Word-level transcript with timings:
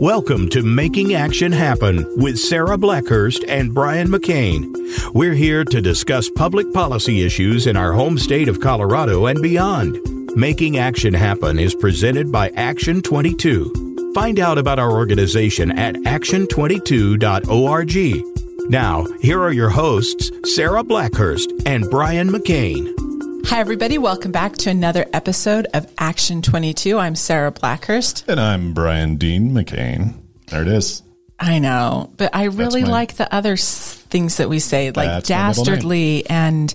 Welcome 0.00 0.48
to 0.48 0.62
Making 0.62 1.12
Action 1.12 1.52
Happen 1.52 2.06
with 2.16 2.38
Sarah 2.38 2.78
Blackhurst 2.78 3.44
and 3.46 3.74
Brian 3.74 4.08
McCain. 4.08 4.74
We're 5.12 5.34
here 5.34 5.62
to 5.62 5.82
discuss 5.82 6.30
public 6.30 6.72
policy 6.72 7.22
issues 7.22 7.66
in 7.66 7.76
our 7.76 7.92
home 7.92 8.16
state 8.16 8.48
of 8.48 8.60
Colorado 8.60 9.26
and 9.26 9.42
beyond. 9.42 9.98
Making 10.34 10.78
Action 10.78 11.12
Happen 11.12 11.58
is 11.58 11.74
presented 11.74 12.32
by 12.32 12.48
Action 12.56 13.02
22. 13.02 14.14
Find 14.14 14.40
out 14.40 14.56
about 14.56 14.78
our 14.78 14.90
organization 14.90 15.78
at 15.78 15.96
action22.org. 15.96 18.70
Now, 18.70 19.04
here 19.20 19.42
are 19.42 19.52
your 19.52 19.68
hosts, 19.68 20.30
Sarah 20.46 20.82
Blackhurst 20.82 21.50
and 21.66 21.90
Brian 21.90 22.30
McCain. 22.30 22.99
Hi, 23.46 23.58
everybody. 23.58 23.98
Welcome 23.98 24.32
back 24.32 24.54
to 24.58 24.70
another 24.70 25.06
episode 25.12 25.66
of 25.74 25.92
Action 25.98 26.40
22. 26.42 26.98
I'm 26.98 27.14
Sarah 27.16 27.50
Blackhurst. 27.50 28.28
And 28.28 28.38
I'm 28.38 28.72
Brian 28.72 29.16
Dean 29.16 29.50
McCain. 29.50 30.14
There 30.46 30.62
it 30.62 30.68
is. 30.68 31.02
I 31.38 31.58
know, 31.58 32.12
but 32.16 32.34
I 32.34 32.44
really 32.44 32.82
my, 32.82 32.90
like 32.90 33.14
the 33.16 33.32
other 33.34 33.56
things 33.56 34.36
that 34.36 34.48
we 34.48 34.58
say, 34.58 34.92
like 34.92 35.24
dastardly 35.24 36.24
and 36.28 36.72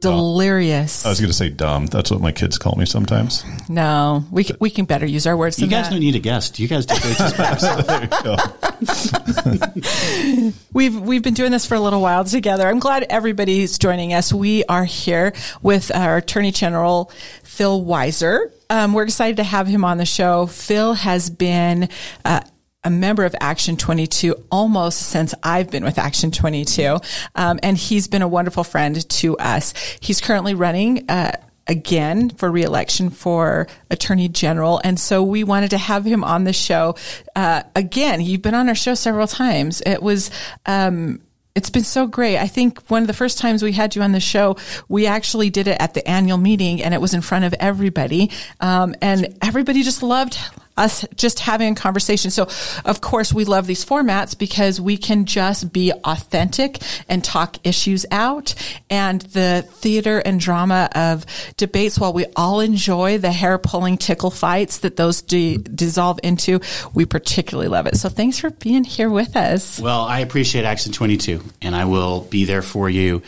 delirious. 0.00 1.06
I 1.06 1.10
was 1.10 1.20
going 1.20 1.30
to 1.30 1.36
say 1.36 1.50
dumb. 1.50 1.86
That's 1.86 2.10
what 2.10 2.20
my 2.20 2.32
kids 2.32 2.58
call 2.58 2.76
me 2.76 2.84
sometimes. 2.84 3.44
No, 3.68 4.24
we 4.30 4.44
can, 4.44 4.56
we 4.60 4.70
can 4.70 4.84
better 4.86 5.06
use 5.06 5.26
our 5.26 5.36
words. 5.36 5.58
You 5.58 5.68
guys 5.68 5.86
that. 5.86 5.92
don't 5.92 6.00
need 6.00 6.16
a 6.16 6.20
guest. 6.20 6.58
You 6.58 6.68
guys 6.68 6.86
do 6.86 6.94
great 7.00 7.16
we've 10.72 10.98
we've 11.00 11.22
been 11.22 11.34
doing 11.34 11.52
this 11.52 11.66
for 11.66 11.74
a 11.74 11.80
little 11.80 12.00
while 12.00 12.24
together. 12.24 12.66
I'm 12.66 12.78
glad 12.78 13.04
everybody's 13.10 13.78
joining 13.78 14.14
us. 14.14 14.32
We 14.32 14.64
are 14.64 14.84
here 14.84 15.32
with 15.62 15.94
our 15.94 16.18
Attorney 16.18 16.50
General 16.50 17.10
Phil 17.42 17.84
Weiser. 17.84 18.52
Um, 18.70 18.92
we're 18.92 19.04
excited 19.04 19.36
to 19.36 19.44
have 19.44 19.66
him 19.66 19.84
on 19.84 19.98
the 19.98 20.06
show. 20.06 20.46
Phil 20.46 20.94
has 20.94 21.30
been. 21.30 21.88
Uh, 22.24 22.40
a 22.82 22.88
member 22.88 23.26
of 23.26 23.34
Action 23.40 23.76
22 23.76 24.34
almost 24.50 25.02
since 25.02 25.34
I've 25.42 25.70
been 25.70 25.84
with 25.84 25.98
Action 25.98 26.30
22. 26.30 26.98
Um, 27.34 27.60
and 27.62 27.76
he's 27.76 28.08
been 28.08 28.22
a 28.22 28.28
wonderful 28.28 28.64
friend 28.64 29.06
to 29.06 29.36
us. 29.36 29.74
He's 30.00 30.22
currently 30.22 30.54
running, 30.54 31.04
uh, 31.10 31.32
again 31.70 32.28
for 32.28 32.50
reelection 32.50 33.08
for 33.08 33.66
attorney 33.90 34.28
general 34.28 34.80
and 34.84 34.98
so 34.98 35.22
we 35.22 35.44
wanted 35.44 35.70
to 35.70 35.78
have 35.78 36.04
him 36.04 36.24
on 36.24 36.44
the 36.44 36.52
show 36.52 36.96
uh, 37.36 37.62
again 37.74 38.20
you've 38.20 38.42
been 38.42 38.54
on 38.54 38.68
our 38.68 38.74
show 38.74 38.94
several 38.94 39.26
times 39.26 39.80
it 39.86 40.02
was 40.02 40.30
um, 40.66 41.20
it's 41.54 41.70
been 41.70 41.84
so 41.84 42.06
great. 42.06 42.38
I 42.38 42.46
think 42.46 42.80
one 42.88 43.02
of 43.02 43.08
the 43.08 43.12
first 43.12 43.38
times 43.38 43.62
we 43.62 43.72
had 43.72 43.96
you 43.96 44.02
on 44.02 44.12
the 44.12 44.20
show, 44.20 44.56
we 44.88 45.06
actually 45.06 45.50
did 45.50 45.66
it 45.66 45.80
at 45.80 45.94
the 45.94 46.08
annual 46.08 46.38
meeting 46.38 46.82
and 46.82 46.94
it 46.94 47.00
was 47.00 47.12
in 47.12 47.20
front 47.22 47.44
of 47.44 47.54
everybody. 47.58 48.30
Um, 48.60 48.94
and 49.02 49.36
everybody 49.42 49.82
just 49.82 50.02
loved 50.02 50.38
us 50.76 51.04
just 51.14 51.40
having 51.40 51.72
a 51.72 51.74
conversation. 51.74 52.30
So, 52.30 52.48
of 52.84 53.00
course, 53.00 53.32
we 53.32 53.44
love 53.44 53.66
these 53.66 53.84
formats 53.84 54.36
because 54.36 54.80
we 54.80 54.96
can 54.96 55.26
just 55.26 55.72
be 55.72 55.92
authentic 55.92 56.78
and 57.08 57.22
talk 57.22 57.56
issues 57.64 58.06
out. 58.10 58.54
And 58.88 59.20
the 59.22 59.64
theater 59.68 60.18
and 60.18 60.40
drama 60.40 60.88
of 60.94 61.26
debates, 61.56 61.98
while 61.98 62.12
we 62.12 62.26
all 62.36 62.60
enjoy 62.60 63.18
the 63.18 63.32
hair 63.32 63.58
pulling 63.58 63.98
tickle 63.98 64.30
fights 64.30 64.78
that 64.78 64.96
those 64.96 65.22
de- 65.22 65.58
dissolve 65.58 66.20
into, 66.22 66.60
we 66.94 67.04
particularly 67.04 67.68
love 67.68 67.86
it. 67.86 67.96
So, 67.96 68.08
thanks 68.08 68.38
for 68.38 68.50
being 68.50 68.84
here 68.84 69.10
with 69.10 69.36
us. 69.36 69.78
Well, 69.78 70.02
I 70.02 70.20
appreciate 70.20 70.64
Action 70.64 70.92
22, 70.92 71.42
and 71.62 71.74
I 71.74 71.84
will 71.84 72.22
be 72.22 72.44
there 72.44 72.62
for 72.62 72.88
you. 72.88 73.22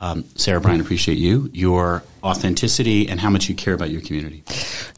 Um, 0.00 0.24
Sarah 0.36 0.60
Brian, 0.60 0.80
appreciate 0.80 1.18
you, 1.18 1.50
your 1.52 2.02
authenticity, 2.24 3.08
and 3.08 3.20
how 3.20 3.30
much 3.30 3.48
you 3.48 3.54
care 3.54 3.74
about 3.74 3.90
your 3.90 4.00
community. 4.00 4.42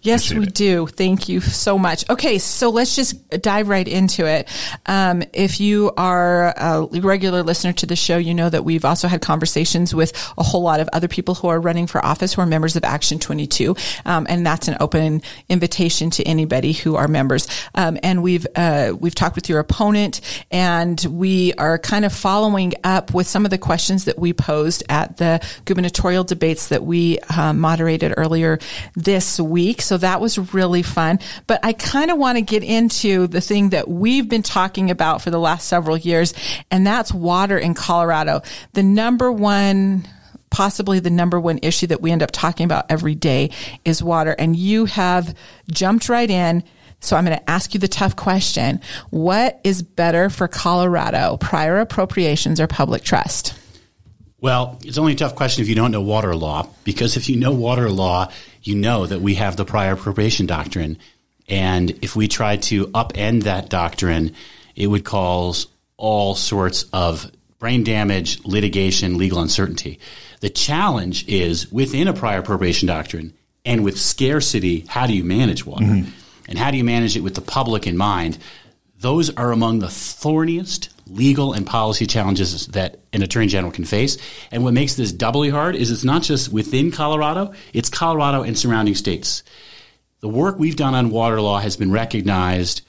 Yes, 0.02 0.30
Appreciate 0.30 0.38
we 0.38 0.46
it. 0.46 0.54
do. 0.54 0.86
Thank 0.86 1.28
you 1.28 1.40
so 1.40 1.76
much. 1.76 2.08
Okay, 2.08 2.38
so 2.38 2.70
let's 2.70 2.94
just 2.94 3.28
dive 3.42 3.68
right 3.68 3.86
into 3.86 4.24
it. 4.26 4.48
Um, 4.86 5.24
if 5.32 5.60
you 5.60 5.92
are 5.96 6.54
a 6.56 6.86
regular 7.00 7.42
listener 7.42 7.72
to 7.74 7.86
the 7.86 7.96
show, 7.96 8.16
you 8.16 8.32
know 8.32 8.48
that 8.48 8.64
we've 8.64 8.84
also 8.84 9.08
had 9.08 9.20
conversations 9.20 9.94
with 9.94 10.12
a 10.38 10.44
whole 10.44 10.62
lot 10.62 10.78
of 10.78 10.88
other 10.92 11.08
people 11.08 11.34
who 11.34 11.48
are 11.48 11.60
running 11.60 11.86
for 11.88 12.04
office 12.04 12.34
who 12.34 12.42
are 12.42 12.46
members 12.46 12.76
of 12.76 12.84
Action 12.84 13.18
22. 13.18 13.74
Um, 14.04 14.26
and 14.28 14.46
that's 14.46 14.68
an 14.68 14.76
open 14.78 15.22
invitation 15.48 16.10
to 16.10 16.24
anybody 16.24 16.72
who 16.72 16.94
are 16.94 17.08
members. 17.08 17.48
Um, 17.74 17.98
and 18.02 18.22
we've, 18.22 18.46
uh, 18.54 18.92
we've 18.98 19.14
talked 19.14 19.34
with 19.34 19.48
your 19.48 19.58
opponent 19.58 20.20
and 20.52 21.04
we 21.10 21.52
are 21.54 21.78
kind 21.78 22.04
of 22.04 22.12
following 22.12 22.74
up 22.84 23.12
with 23.12 23.26
some 23.26 23.44
of 23.44 23.50
the 23.50 23.58
questions 23.58 24.04
that 24.04 24.18
we 24.18 24.32
posed 24.32 24.84
at 24.88 25.16
the 25.16 25.44
gubernatorial 25.64 26.22
debates 26.22 26.68
that 26.68 26.84
we 26.84 27.15
uh, 27.22 27.52
moderated 27.52 28.14
earlier 28.16 28.58
this 28.94 29.38
week. 29.38 29.82
So 29.82 29.96
that 29.98 30.20
was 30.20 30.54
really 30.54 30.82
fun. 30.82 31.18
But 31.46 31.60
I 31.62 31.72
kind 31.72 32.10
of 32.10 32.18
want 32.18 32.36
to 32.36 32.42
get 32.42 32.62
into 32.62 33.26
the 33.26 33.40
thing 33.40 33.70
that 33.70 33.88
we've 33.88 34.28
been 34.28 34.42
talking 34.42 34.90
about 34.90 35.22
for 35.22 35.30
the 35.30 35.40
last 35.40 35.68
several 35.68 35.96
years, 35.96 36.34
and 36.70 36.86
that's 36.86 37.12
water 37.12 37.58
in 37.58 37.74
Colorado. 37.74 38.42
The 38.72 38.82
number 38.82 39.30
one 39.30 40.06
possibly 40.48 41.00
the 41.00 41.10
number 41.10 41.38
one 41.38 41.58
issue 41.62 41.86
that 41.88 42.00
we 42.00 42.10
end 42.10 42.22
up 42.22 42.30
talking 42.30 42.64
about 42.64 42.86
every 42.88 43.14
day 43.14 43.50
is 43.84 44.02
water. 44.02 44.34
And 44.38 44.56
you 44.56 44.86
have 44.86 45.34
jumped 45.70 46.08
right 46.08 46.30
in. 46.30 46.64
So 47.00 47.14
I'm 47.14 47.26
going 47.26 47.36
to 47.36 47.50
ask 47.50 47.74
you 47.74 47.80
the 47.80 47.88
tough 47.88 48.16
question. 48.16 48.80
What 49.10 49.60
is 49.64 49.82
better 49.82 50.30
for 50.30 50.48
Colorado, 50.48 51.36
prior 51.36 51.78
appropriations 51.78 52.58
or 52.58 52.66
public 52.66 53.02
trust? 53.02 53.54
Well, 54.40 54.78
it's 54.84 54.98
only 54.98 55.14
a 55.14 55.16
tough 55.16 55.34
question 55.34 55.62
if 55.62 55.68
you 55.68 55.74
don't 55.74 55.92
know 55.92 56.02
water 56.02 56.36
law, 56.36 56.68
because 56.84 57.16
if 57.16 57.28
you 57.28 57.36
know 57.36 57.52
water 57.52 57.90
law, 57.90 58.30
you 58.62 58.74
know 58.74 59.06
that 59.06 59.20
we 59.20 59.34
have 59.34 59.56
the 59.56 59.64
prior 59.64 59.92
appropriation 59.92 60.46
doctrine. 60.46 60.98
And 61.48 61.90
if 62.02 62.14
we 62.16 62.28
tried 62.28 62.62
to 62.64 62.88
upend 62.88 63.44
that 63.44 63.70
doctrine, 63.70 64.34
it 64.74 64.88
would 64.88 65.04
cause 65.04 65.68
all 65.96 66.34
sorts 66.34 66.84
of 66.92 67.30
brain 67.58 67.82
damage, 67.82 68.44
litigation, 68.44 69.16
legal 69.16 69.40
uncertainty. 69.40 69.98
The 70.40 70.50
challenge 70.50 71.26
is 71.26 71.72
within 71.72 72.08
a 72.08 72.12
prior 72.12 72.40
appropriation 72.40 72.86
doctrine 72.86 73.32
and 73.64 73.82
with 73.82 73.98
scarcity, 73.98 74.84
how 74.88 75.06
do 75.06 75.14
you 75.14 75.24
manage 75.24 75.64
water? 75.64 75.84
Mm-hmm. 75.84 76.10
And 76.48 76.58
how 76.58 76.70
do 76.70 76.76
you 76.76 76.84
manage 76.84 77.16
it 77.16 77.22
with 77.22 77.34
the 77.34 77.40
public 77.40 77.86
in 77.86 77.96
mind? 77.96 78.38
Those 79.00 79.34
are 79.36 79.50
among 79.50 79.80
the 79.80 79.88
thorniest 79.88 80.90
legal 81.08 81.52
and 81.52 81.66
policy 81.66 82.06
challenges 82.06 82.66
that 82.68 83.00
an 83.12 83.22
attorney 83.22 83.46
general 83.46 83.72
can 83.72 83.84
face. 83.84 84.18
And 84.50 84.64
what 84.64 84.74
makes 84.74 84.94
this 84.94 85.12
doubly 85.12 85.50
hard 85.50 85.76
is 85.76 85.90
it's 85.90 86.04
not 86.04 86.22
just 86.22 86.52
within 86.52 86.90
Colorado, 86.90 87.52
it's 87.72 87.88
Colorado 87.88 88.42
and 88.42 88.58
surrounding 88.58 88.94
states. 88.94 89.42
The 90.20 90.28
work 90.28 90.58
we've 90.58 90.76
done 90.76 90.94
on 90.94 91.10
water 91.10 91.40
law 91.40 91.58
has 91.58 91.76
been 91.76 91.92
recognized 91.92 92.82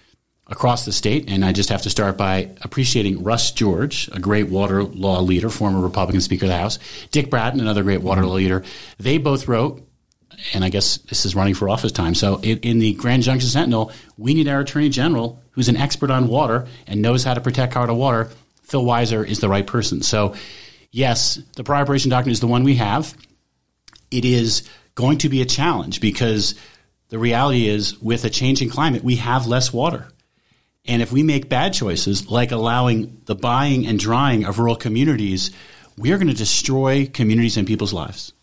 across 0.47 0.85
the 0.85 0.93
state, 0.93 1.29
and 1.29 1.43
I 1.43 1.51
just 1.51 1.69
have 1.69 1.81
to 1.83 1.89
start 1.89 2.17
by 2.17 2.49
appreciating 2.61 3.21
Russ 3.21 3.51
George, 3.51 4.09
a 4.13 4.19
great 4.19 4.49
water 4.49 4.83
law 4.83 5.19
leader, 5.19 5.49
former 5.49 5.81
Republican 5.81 6.21
Speaker 6.21 6.45
of 6.45 6.49
the 6.49 6.57
House, 6.57 6.79
Dick 7.11 7.29
Bratton, 7.29 7.59
another 7.59 7.83
great 7.83 8.01
water 8.01 8.25
law 8.25 8.35
leader. 8.35 8.63
They 8.97 9.17
both 9.17 9.47
wrote 9.47 9.86
and 10.53 10.63
I 10.63 10.69
guess 10.69 10.97
this 10.97 11.25
is 11.25 11.35
running 11.35 11.53
for 11.53 11.69
office 11.69 11.91
time. 11.91 12.15
So 12.15 12.39
in, 12.41 12.59
in, 12.59 12.79
the 12.79 12.93
Grand 12.93 13.23
Junction 13.23 13.49
Sentinel, 13.49 13.91
we 14.17 14.33
need 14.33 14.47
our 14.47 14.59
Attorney 14.59 14.89
General 14.89 15.41
who's 15.51 15.69
an 15.69 15.77
expert 15.77 16.11
on 16.11 16.27
water 16.27 16.67
and 16.85 17.01
knows 17.01 17.23
how 17.23 17.33
to 17.33 17.41
protect 17.41 17.73
Colorado 17.73 17.95
water. 17.95 18.29
Phil 18.61 18.83
Weiser 18.83 19.27
is 19.27 19.39
the 19.39 19.49
right 19.49 19.65
person. 19.65 20.03
So 20.03 20.35
yes, 20.91 21.39
the 21.55 21.63
prior 21.63 21.81
appropriation 21.81 22.11
doctrine 22.11 22.31
is 22.31 22.39
the 22.39 22.47
one 22.47 22.63
we 22.63 22.75
have. 22.75 23.15
It 24.11 24.25
is 24.25 24.69
going 24.93 25.17
to 25.19 25.29
be 25.29 25.41
a 25.41 25.45
challenge 25.45 25.99
because 26.01 26.55
the 27.09 27.17
reality 27.17 27.67
is 27.67 27.99
with 27.99 28.25
a 28.25 28.29
changing 28.29 28.69
climate, 28.69 29.03
we 29.03 29.15
have 29.15 29.47
less 29.47 29.73
water. 29.73 30.07
And 30.85 31.01
if 31.01 31.11
we 31.11 31.23
make 31.23 31.49
bad 31.49 31.73
choices, 31.73 32.29
like 32.29 32.51
allowing 32.51 33.21
the 33.25 33.35
buying 33.35 33.87
and 33.87 33.99
drying 33.99 34.45
of 34.45 34.59
rural 34.59 34.75
communities, 34.75 35.51
we 35.97 36.11
are 36.11 36.17
going 36.17 36.27
to 36.27 36.33
destroy 36.33 37.07
communities 37.07 37.57
and 37.57 37.67
people's 37.67 37.93
lives. 37.93 38.33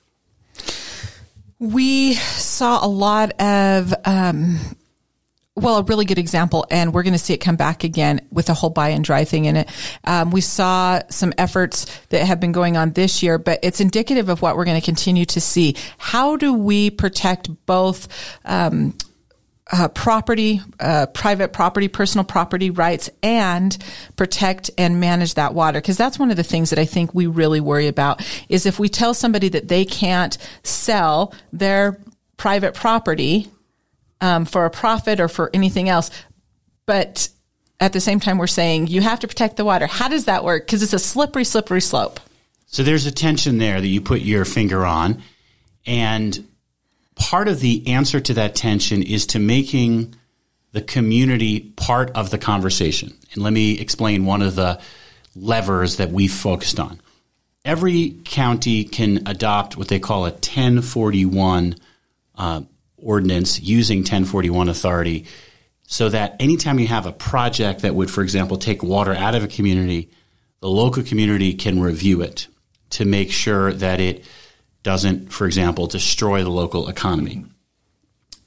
We 1.59 2.15
saw 2.15 2.85
a 2.85 2.89
lot 2.89 3.41
of, 3.41 3.95
um, 4.05 4.59
well, 5.57 5.79
a 5.79 5.83
really 5.85 6.05
good 6.05 6.19
example, 6.19 6.67
and 6.71 6.93
we're 6.93 7.05
going 7.05 7.13
to 7.13 7.19
see 7.19 7.33
it 7.33 7.39
come 7.39 7.55
back 7.57 7.85
again 7.85 8.27
with 8.33 8.47
the 8.47 8.55
whole 8.55 8.71
buy 8.71 8.89
and 8.89 9.05
dry 9.05 9.25
thing 9.25 9.45
in 9.45 9.57
it. 9.57 9.69
Um, 10.03 10.31
we 10.31 10.41
saw 10.41 11.01
some 11.11 11.33
efforts 11.39 11.87
that 12.09 12.25
have 12.27 12.41
been 12.41 12.53
going 12.53 12.77
on 12.77 12.93
this 12.93 13.23
year, 13.23 13.39
but 13.39 13.61
it's 13.63 13.81
indicative 13.81 14.29
of 14.29 14.43
what 14.43 14.57
we're 14.57 14.65
going 14.65 14.81
to 14.81 14.85
continue 14.85 15.25
to 15.27 15.41
see. 15.41 15.77
How 15.97 16.37
do 16.37 16.53
we 16.53 16.91
protect 16.91 17.49
both 17.67 18.09
um, 18.45 18.97
uh, 19.73 19.89
property, 19.89 20.61
uh, 20.79 21.07
private 21.07 21.53
property, 21.53 21.89
personal 21.89 22.25
property 22.25 22.71
rights, 22.71 23.09
and 23.23 23.77
protect 24.17 24.71
and 24.77 25.01
manage 25.01 25.35
that 25.35 25.55
water. 25.55 25.81
Because 25.81 25.97
that's 25.97 26.19
one 26.19 26.31
of 26.31 26.37
the 26.37 26.43
things 26.43 26.71
that 26.71 26.79
I 26.79 26.85
think 26.85 27.15
we 27.15 27.27
really 27.27 27.61
worry 27.61 27.89
about 27.89 28.25
is 28.49 28.67
if 28.67 28.79
we 28.79 28.89
tell 28.89 29.15
somebody 29.15 29.49
that 29.51 29.69
they 29.69 29.85
can't 29.85 30.37
sell 30.63 31.35
their 31.53 31.99
private 32.37 32.75
property 32.75 33.51
um, 34.21 34.45
for 34.45 34.67
a 34.67 34.71
profit 34.71 35.21
or 35.21 35.29
for 35.29 35.51
anything 35.55 35.89
else, 35.89 36.11
but 36.87 37.29
at 37.81 37.93
the 37.93 38.01
same 38.01 38.21
time 38.21 38.39
we're 38.39 38.47
saying 38.47 38.87
you 38.87 39.01
have 39.01 39.21
to 39.21 39.29
protect 39.29 39.57
the 39.57 39.65
water. 39.65 39.87
How 39.87 40.09
does 40.09 40.27
that 40.27 40.45
work? 40.45 40.67
Because 40.67 40.83
it's 40.83 40.93
a 40.93 40.99
slippery, 40.99 41.45
slippery 41.45 41.81
slope. 41.81 42.21
So 42.67 42.83
there's 42.83 43.07
a 43.07 43.13
tension 43.13 43.59
there 43.59 43.81
that 43.81 43.87
you 43.87 44.01
put 44.01 44.21
your 44.21 44.45
finger 44.45 44.85
on, 44.85 45.23
and 45.87 46.47
part 47.15 47.49
of 47.49 47.61
the 47.61 47.87
answer 47.87 48.21
to 48.21 48.35
that 48.35 48.55
tension 48.55 49.03
is 49.03 49.27
to 49.27 49.39
making 49.39 50.15
the 50.73 50.83
community 50.83 51.61
part 51.77 52.11
of 52.13 52.31
the 52.31 52.39
conversation. 52.39 53.17
And 53.33 53.43
let 53.43 53.53
me 53.53 53.79
explain 53.79 54.25
one 54.25 54.43
of 54.43 54.57
the 54.57 54.81
levers 55.37 55.97
that 55.97 56.11
we 56.11 56.29
focused 56.29 56.81
on. 56.81 57.01
Every 57.65 58.19
county 58.25 58.85
can 58.85 59.27
adopt 59.27 59.77
what 59.77 59.89
they 59.89 59.99
call 59.99 60.27
a 60.27 60.31
1041 60.31 61.77
uh, 62.37 62.63
ordinance 62.97 63.61
using 63.61 63.99
1041 63.99 64.69
authority 64.69 65.27
so 65.87 66.09
that 66.09 66.37
anytime 66.41 66.79
you 66.79 66.87
have 66.89 67.07
a 67.07 67.13
project 67.13 67.83
that 67.83 67.95
would, 67.95 68.11
for 68.11 68.23
example, 68.23 68.57
take 68.57 68.83
water 68.83 69.15
out 69.15 69.35
of 69.35 69.45
a 69.45 69.49
community, 69.49 70.11
the 70.61 70.69
local 70.69 71.03
community 71.03 71.55
can 71.55 71.81
review 71.81 72.23
it 72.23 72.49
to 72.91 73.05
make 73.05 73.31
sure 73.31 73.73
that 73.73 74.01
it 74.01 74.25
doesn't, 74.85 75.33
for 75.33 75.47
example, 75.47 75.89
destroy 75.89 76.45
the 76.45 76.51
local 76.51 76.89
economy. 76.89 77.45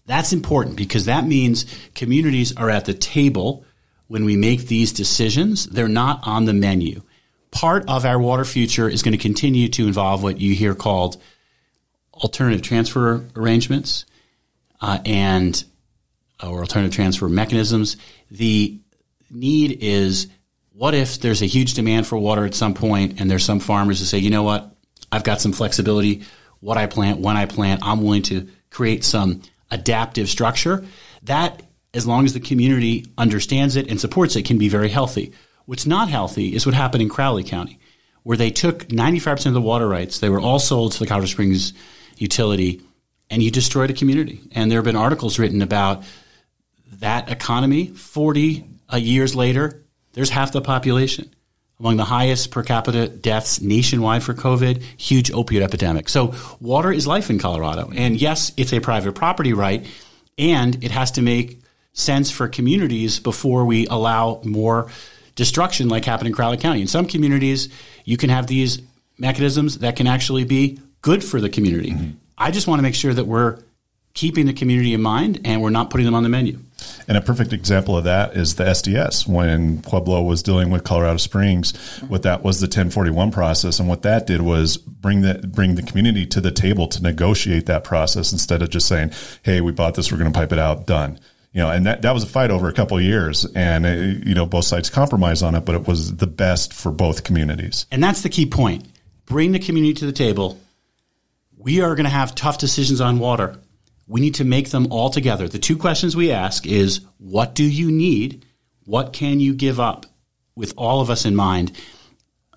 That's 0.05 0.31
important 0.31 0.77
because 0.77 1.05
that 1.05 1.25
means 1.25 1.65
communities 1.93 2.55
are 2.55 2.69
at 2.69 2.85
the 2.85 2.93
table 2.93 3.65
when 4.07 4.23
we 4.23 4.37
make 4.37 4.67
these 4.67 4.93
decisions. 4.93 5.65
They're 5.65 5.89
not 5.89 6.21
on 6.23 6.45
the 6.45 6.53
menu. 6.53 7.01
Part 7.51 7.89
of 7.89 8.05
our 8.05 8.19
water 8.19 8.45
future 8.45 8.87
is 8.87 9.01
going 9.01 9.11
to 9.11 9.17
continue 9.17 9.67
to 9.69 9.85
involve 9.85 10.23
what 10.23 10.39
you 10.39 10.55
hear 10.55 10.75
called 10.75 11.17
alternative 12.13 12.61
transfer 12.61 13.27
arrangements 13.35 14.05
uh, 14.79 14.99
and 15.05 15.61
or 16.41 16.59
alternative 16.59 16.95
transfer 16.95 17.27
mechanisms. 17.27 17.97
The 18.31 18.79
need 19.29 19.79
is 19.81 20.27
what 20.71 20.93
if 20.93 21.19
there's 21.19 21.41
a 21.41 21.47
huge 21.47 21.73
demand 21.73 22.07
for 22.07 22.17
water 22.17 22.45
at 22.45 22.53
some 22.53 22.75
point 22.75 23.19
and 23.19 23.29
there's 23.29 23.43
some 23.43 23.59
farmers 23.59 23.99
who 23.99 24.05
say, 24.05 24.19
you 24.19 24.29
know 24.29 24.43
what, 24.43 24.76
I've 25.11 25.23
got 25.23 25.41
some 25.41 25.53
flexibility, 25.53 26.23
what 26.59 26.77
I 26.77 26.87
plant, 26.87 27.19
when 27.19 27.37
I 27.37 27.45
plant, 27.45 27.81
I'm 27.83 28.01
willing 28.01 28.23
to 28.23 28.47
create 28.69 29.03
some 29.03 29.41
adaptive 29.71 30.29
structure. 30.29 30.85
That, 31.23 31.63
as 31.93 32.05
long 32.05 32.25
as 32.25 32.33
the 32.33 32.39
community 32.39 33.05
understands 33.17 33.75
it 33.75 33.89
and 33.89 33.99
supports 33.99 34.35
it, 34.35 34.45
can 34.45 34.57
be 34.57 34.69
very 34.69 34.89
healthy. 34.89 35.33
What's 35.65 35.85
not 35.85 36.09
healthy 36.09 36.55
is 36.55 36.65
what 36.65 36.75
happened 36.75 37.01
in 37.01 37.09
Crowley 37.09 37.43
County, 37.43 37.79
where 38.23 38.37
they 38.37 38.51
took 38.51 38.87
95% 38.87 39.47
of 39.47 39.53
the 39.53 39.61
water 39.61 39.87
rights. 39.87 40.19
They 40.19 40.29
were 40.29 40.39
all 40.39 40.59
sold 40.59 40.93
to 40.93 40.99
the 40.99 41.07
Colorado 41.07 41.27
Springs 41.27 41.73
utility, 42.17 42.81
and 43.29 43.43
you 43.43 43.51
destroyed 43.51 43.89
a 43.89 43.93
community. 43.93 44.41
And 44.51 44.71
there 44.71 44.77
have 44.77 44.85
been 44.85 44.95
articles 44.95 45.39
written 45.39 45.61
about 45.61 46.03
that 46.99 47.29
economy 47.29 47.87
40 47.87 48.65
uh, 48.91 48.97
years 48.97 49.35
later. 49.35 49.83
There's 50.13 50.29
half 50.29 50.51
the 50.51 50.61
population 50.61 51.29
among 51.79 51.97
the 51.97 52.05
highest 52.05 52.51
per 52.51 52.63
capita 52.63 53.07
deaths 53.07 53.61
nationwide 53.61 54.23
for 54.23 54.33
COVID, 54.33 54.81
huge 54.97 55.31
opioid 55.31 55.61
epidemic. 55.61 56.09
So 56.09 56.33
water 56.59 56.91
is 56.91 57.05
life 57.05 57.29
in 57.29 57.37
Colorado. 57.37 57.91
And 57.95 58.19
yes, 58.19 58.51
it's 58.57 58.73
a 58.73 58.79
private 58.79 59.13
property 59.13 59.53
right, 59.53 59.85
and 60.37 60.83
it 60.83 60.91
has 60.91 61.11
to 61.11 61.21
make 61.21 61.61
sense 61.93 62.31
for 62.31 62.47
communities 62.47 63.19
before 63.19 63.65
we 63.65 63.87
allow 63.87 64.41
more 64.43 64.89
destruction 65.35 65.87
like 65.87 66.05
happened 66.05 66.27
in 66.27 66.33
Crowley 66.33 66.57
County. 66.57 66.81
In 66.81 66.87
some 66.87 67.05
communities, 67.05 67.69
you 68.05 68.17
can 68.17 68.29
have 68.29 68.47
these 68.47 68.81
mechanisms 69.17 69.79
that 69.79 69.95
can 69.95 70.07
actually 70.07 70.43
be 70.43 70.79
good 71.01 71.23
for 71.23 71.39
the 71.39 71.49
community. 71.49 71.91
Mm-hmm. 71.91 72.11
I 72.37 72.51
just 72.51 72.67
want 72.67 72.79
to 72.79 72.83
make 72.83 72.95
sure 72.95 73.13
that 73.13 73.25
we're 73.25 73.59
keeping 74.17 74.47
the 74.47 74.53
community 74.53 74.95
in 74.95 75.01
mind 75.01 75.39
and 75.45 75.61
we're 75.61 75.69
not 75.69 75.91
putting 75.91 76.03
them 76.03 76.15
on 76.15 76.23
the 76.23 76.29
menu. 76.29 76.57
And 77.07 77.17
a 77.17 77.21
perfect 77.21 77.53
example 77.53 77.95
of 77.95 78.05
that 78.05 78.35
is 78.35 78.55
the 78.55 78.63
SDS. 78.63 79.27
When 79.27 79.81
Pueblo 79.83 80.23
was 80.23 80.41
dealing 80.41 80.71
with 80.71 80.83
Colorado 80.83 81.17
Springs, 81.17 81.77
what 82.07 82.23
that 82.23 82.43
was 82.43 82.59
the 82.59 82.65
1041 82.65 83.31
process, 83.31 83.79
and 83.79 83.87
what 83.87 84.01
that 84.01 84.25
did 84.25 84.41
was 84.41 84.77
bring 84.77 85.21
the 85.21 85.35
bring 85.47 85.75
the 85.75 85.83
community 85.83 86.25
to 86.25 86.41
the 86.41 86.51
table 86.51 86.87
to 86.87 87.01
negotiate 87.01 87.67
that 87.67 87.83
process 87.83 88.31
instead 88.31 88.61
of 88.61 88.69
just 88.69 88.87
saying, 88.87 89.11
"Hey, 89.43 89.61
we 89.61 89.71
bought 89.71 89.93
this, 89.93 90.11
we're 90.11 90.17
going 90.17 90.31
to 90.31 90.37
pipe 90.37 90.51
it 90.51 90.59
out, 90.59 90.87
done." 90.87 91.19
You 91.53 91.61
know, 91.61 91.69
and 91.69 91.85
that 91.85 92.01
that 92.01 92.13
was 92.13 92.23
a 92.23 92.27
fight 92.27 92.51
over 92.51 92.67
a 92.67 92.73
couple 92.73 92.97
of 92.97 93.03
years, 93.03 93.45
and 93.55 93.85
it, 93.85 94.25
you 94.25 94.33
know 94.33 94.45
both 94.45 94.65
sides 94.65 94.89
compromised 94.89 95.43
on 95.43 95.55
it, 95.55 95.63
but 95.65 95.75
it 95.75 95.87
was 95.87 96.17
the 96.17 96.27
best 96.27 96.73
for 96.73 96.91
both 96.91 97.23
communities. 97.23 97.85
And 97.91 98.03
that's 98.03 98.21
the 98.21 98.29
key 98.29 98.47
point: 98.47 98.85
bring 99.25 99.51
the 99.51 99.59
community 99.59 99.93
to 99.95 100.05
the 100.05 100.11
table. 100.11 100.59
We 101.57 101.81
are 101.81 101.95
going 101.95 102.05
to 102.05 102.09
have 102.09 102.33
tough 102.35 102.59
decisions 102.59 103.01
on 103.01 103.19
water 103.19 103.57
we 104.07 104.21
need 104.21 104.35
to 104.35 104.45
make 104.45 104.69
them 104.69 104.87
all 104.91 105.09
together. 105.09 105.47
The 105.47 105.59
two 105.59 105.77
questions 105.77 106.15
we 106.15 106.31
ask 106.31 106.65
is 106.65 107.01
what 107.17 107.53
do 107.53 107.63
you 107.63 107.91
need? 107.91 108.45
What 108.85 109.11
can 109.13 109.39
you 109.39 109.53
give 109.53 109.79
up 109.79 110.05
with 110.55 110.73
all 110.77 111.01
of 111.01 111.09
us 111.09 111.25
in 111.25 111.35
mind? 111.35 111.73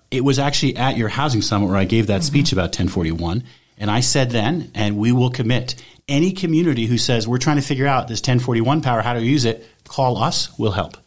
It 0.09 0.23
was 0.23 0.39
actually 0.39 0.77
at 0.77 0.97
your 0.97 1.09
housing 1.09 1.41
summit 1.41 1.67
where 1.67 1.77
I 1.77 1.85
gave 1.85 2.07
that 2.07 2.21
mm-hmm. 2.21 2.27
speech 2.27 2.51
about 2.53 2.69
1041. 2.69 3.43
And 3.77 3.91
I 3.91 3.99
said 3.99 4.29
then, 4.29 4.71
and 4.75 4.97
we 4.97 5.11
will 5.11 5.29
commit 5.29 5.75
any 6.07 6.31
community 6.31 6.85
who 6.85 6.97
says 6.97 7.27
we're 7.27 7.37
trying 7.37 7.55
to 7.57 7.61
figure 7.61 7.87
out 7.87 8.07
this 8.07 8.19
1041 8.19 8.81
power, 8.81 9.01
how 9.01 9.13
to 9.13 9.23
use 9.23 9.45
it, 9.45 9.67
call 9.87 10.17
us, 10.17 10.57
we'll 10.57 10.71
help. 10.71 10.97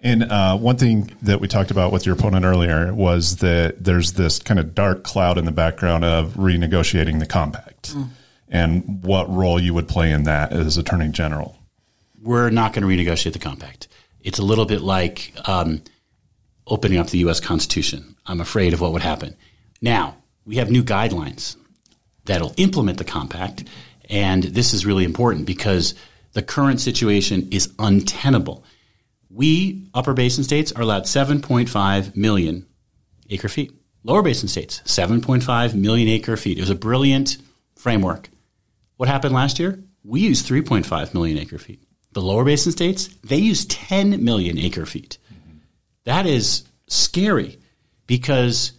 And 0.00 0.22
uh, 0.24 0.56
one 0.56 0.76
thing 0.76 1.10
that 1.22 1.40
we 1.40 1.48
talked 1.48 1.70
about 1.70 1.90
with 1.90 2.06
your 2.06 2.14
opponent 2.14 2.44
earlier 2.44 2.94
was 2.94 3.38
that 3.38 3.82
there's 3.82 4.12
this 4.12 4.38
kind 4.38 4.60
of 4.60 4.74
dark 4.74 5.04
cloud 5.04 5.36
in 5.36 5.46
the 5.46 5.52
background 5.52 6.04
of 6.04 6.34
renegotiating 6.34 7.18
the 7.18 7.26
compact. 7.26 7.94
Mm 7.94 8.10
and 8.48 9.02
what 9.02 9.28
role 9.28 9.60
you 9.60 9.74
would 9.74 9.88
play 9.88 10.10
in 10.10 10.24
that 10.24 10.52
as 10.52 10.76
Attorney 10.76 11.08
General. 11.08 11.58
We're 12.22 12.50
not 12.50 12.72
going 12.72 12.82
to 12.82 12.88
renegotiate 12.88 13.32
the 13.32 13.38
compact. 13.38 13.88
It's 14.20 14.38
a 14.38 14.44
little 14.44 14.66
bit 14.66 14.80
like 14.80 15.32
um, 15.46 15.82
opening 16.66 16.98
up 16.98 17.08
the 17.08 17.18
U.S. 17.18 17.40
Constitution. 17.40 18.16
I'm 18.26 18.40
afraid 18.40 18.72
of 18.72 18.80
what 18.80 18.92
would 18.92 19.02
happen. 19.02 19.36
Now, 19.80 20.16
we 20.44 20.56
have 20.56 20.70
new 20.70 20.82
guidelines 20.82 21.56
that'll 22.24 22.54
implement 22.56 22.98
the 22.98 23.04
compact, 23.04 23.64
and 24.08 24.42
this 24.42 24.74
is 24.74 24.86
really 24.86 25.04
important 25.04 25.46
because 25.46 25.94
the 26.32 26.42
current 26.42 26.80
situation 26.80 27.48
is 27.50 27.72
untenable. 27.78 28.64
We, 29.30 29.88
upper 29.94 30.12
basin 30.12 30.44
states, 30.44 30.72
are 30.72 30.82
allowed 30.82 31.04
7.5 31.04 32.16
million 32.16 32.66
acre 33.30 33.48
feet. 33.48 33.72
Lower 34.04 34.22
basin 34.22 34.48
states, 34.48 34.82
7.5 34.84 35.74
million 35.74 36.08
acre 36.08 36.36
feet. 36.36 36.58
It 36.58 36.62
was 36.62 36.70
a 36.70 36.76
brilliant 36.76 37.38
framework. 37.74 38.28
What 38.96 39.08
happened 39.08 39.34
last 39.34 39.58
year? 39.58 39.82
We 40.04 40.20
used 40.20 40.46
3.5 40.46 41.14
million 41.14 41.38
acre 41.38 41.58
feet. 41.58 41.82
The 42.12 42.22
lower 42.22 42.44
basin 42.44 42.72
states, 42.72 43.08
they 43.24 43.36
use 43.36 43.66
10 43.66 44.24
million 44.24 44.58
acre 44.58 44.86
feet. 44.86 45.18
Mm-hmm. 45.32 45.58
That 46.04 46.26
is 46.26 46.64
scary 46.86 47.58
because 48.06 48.72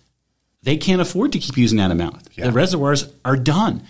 they 0.64 0.78
can't 0.78 1.02
afford 1.02 1.34
to 1.34 1.40
keep 1.40 1.58
using 1.58 1.78
that 1.78 1.92
amount. 1.92 2.30
Yeah. 2.34 2.46
The 2.46 2.52
reservoirs 2.52 3.08
are 3.24 3.38
done. 3.38 3.84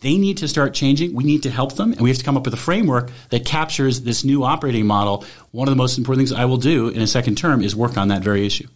They 0.00 0.18
need 0.18 0.38
to 0.38 0.48
start 0.48 0.74
changing. 0.74 1.14
We 1.14 1.22
need 1.22 1.44
to 1.44 1.50
help 1.50 1.76
them, 1.76 1.92
and 1.92 2.00
we 2.00 2.10
have 2.10 2.18
to 2.18 2.24
come 2.24 2.36
up 2.36 2.44
with 2.44 2.54
a 2.54 2.58
framework 2.58 3.10
that 3.30 3.44
captures 3.44 4.00
this 4.00 4.24
new 4.24 4.42
operating 4.42 4.84
model. 4.84 5.24
One 5.52 5.68
of 5.68 5.72
the 5.72 5.76
most 5.76 5.96
important 5.96 6.26
things 6.26 6.38
I 6.38 6.44
will 6.46 6.56
do 6.56 6.88
in 6.88 7.00
a 7.02 7.06
second 7.06 7.38
term 7.38 7.62
is 7.62 7.76
work 7.76 7.96
on 7.96 8.08
that 8.08 8.22
very 8.22 8.44
issue. 8.44 8.66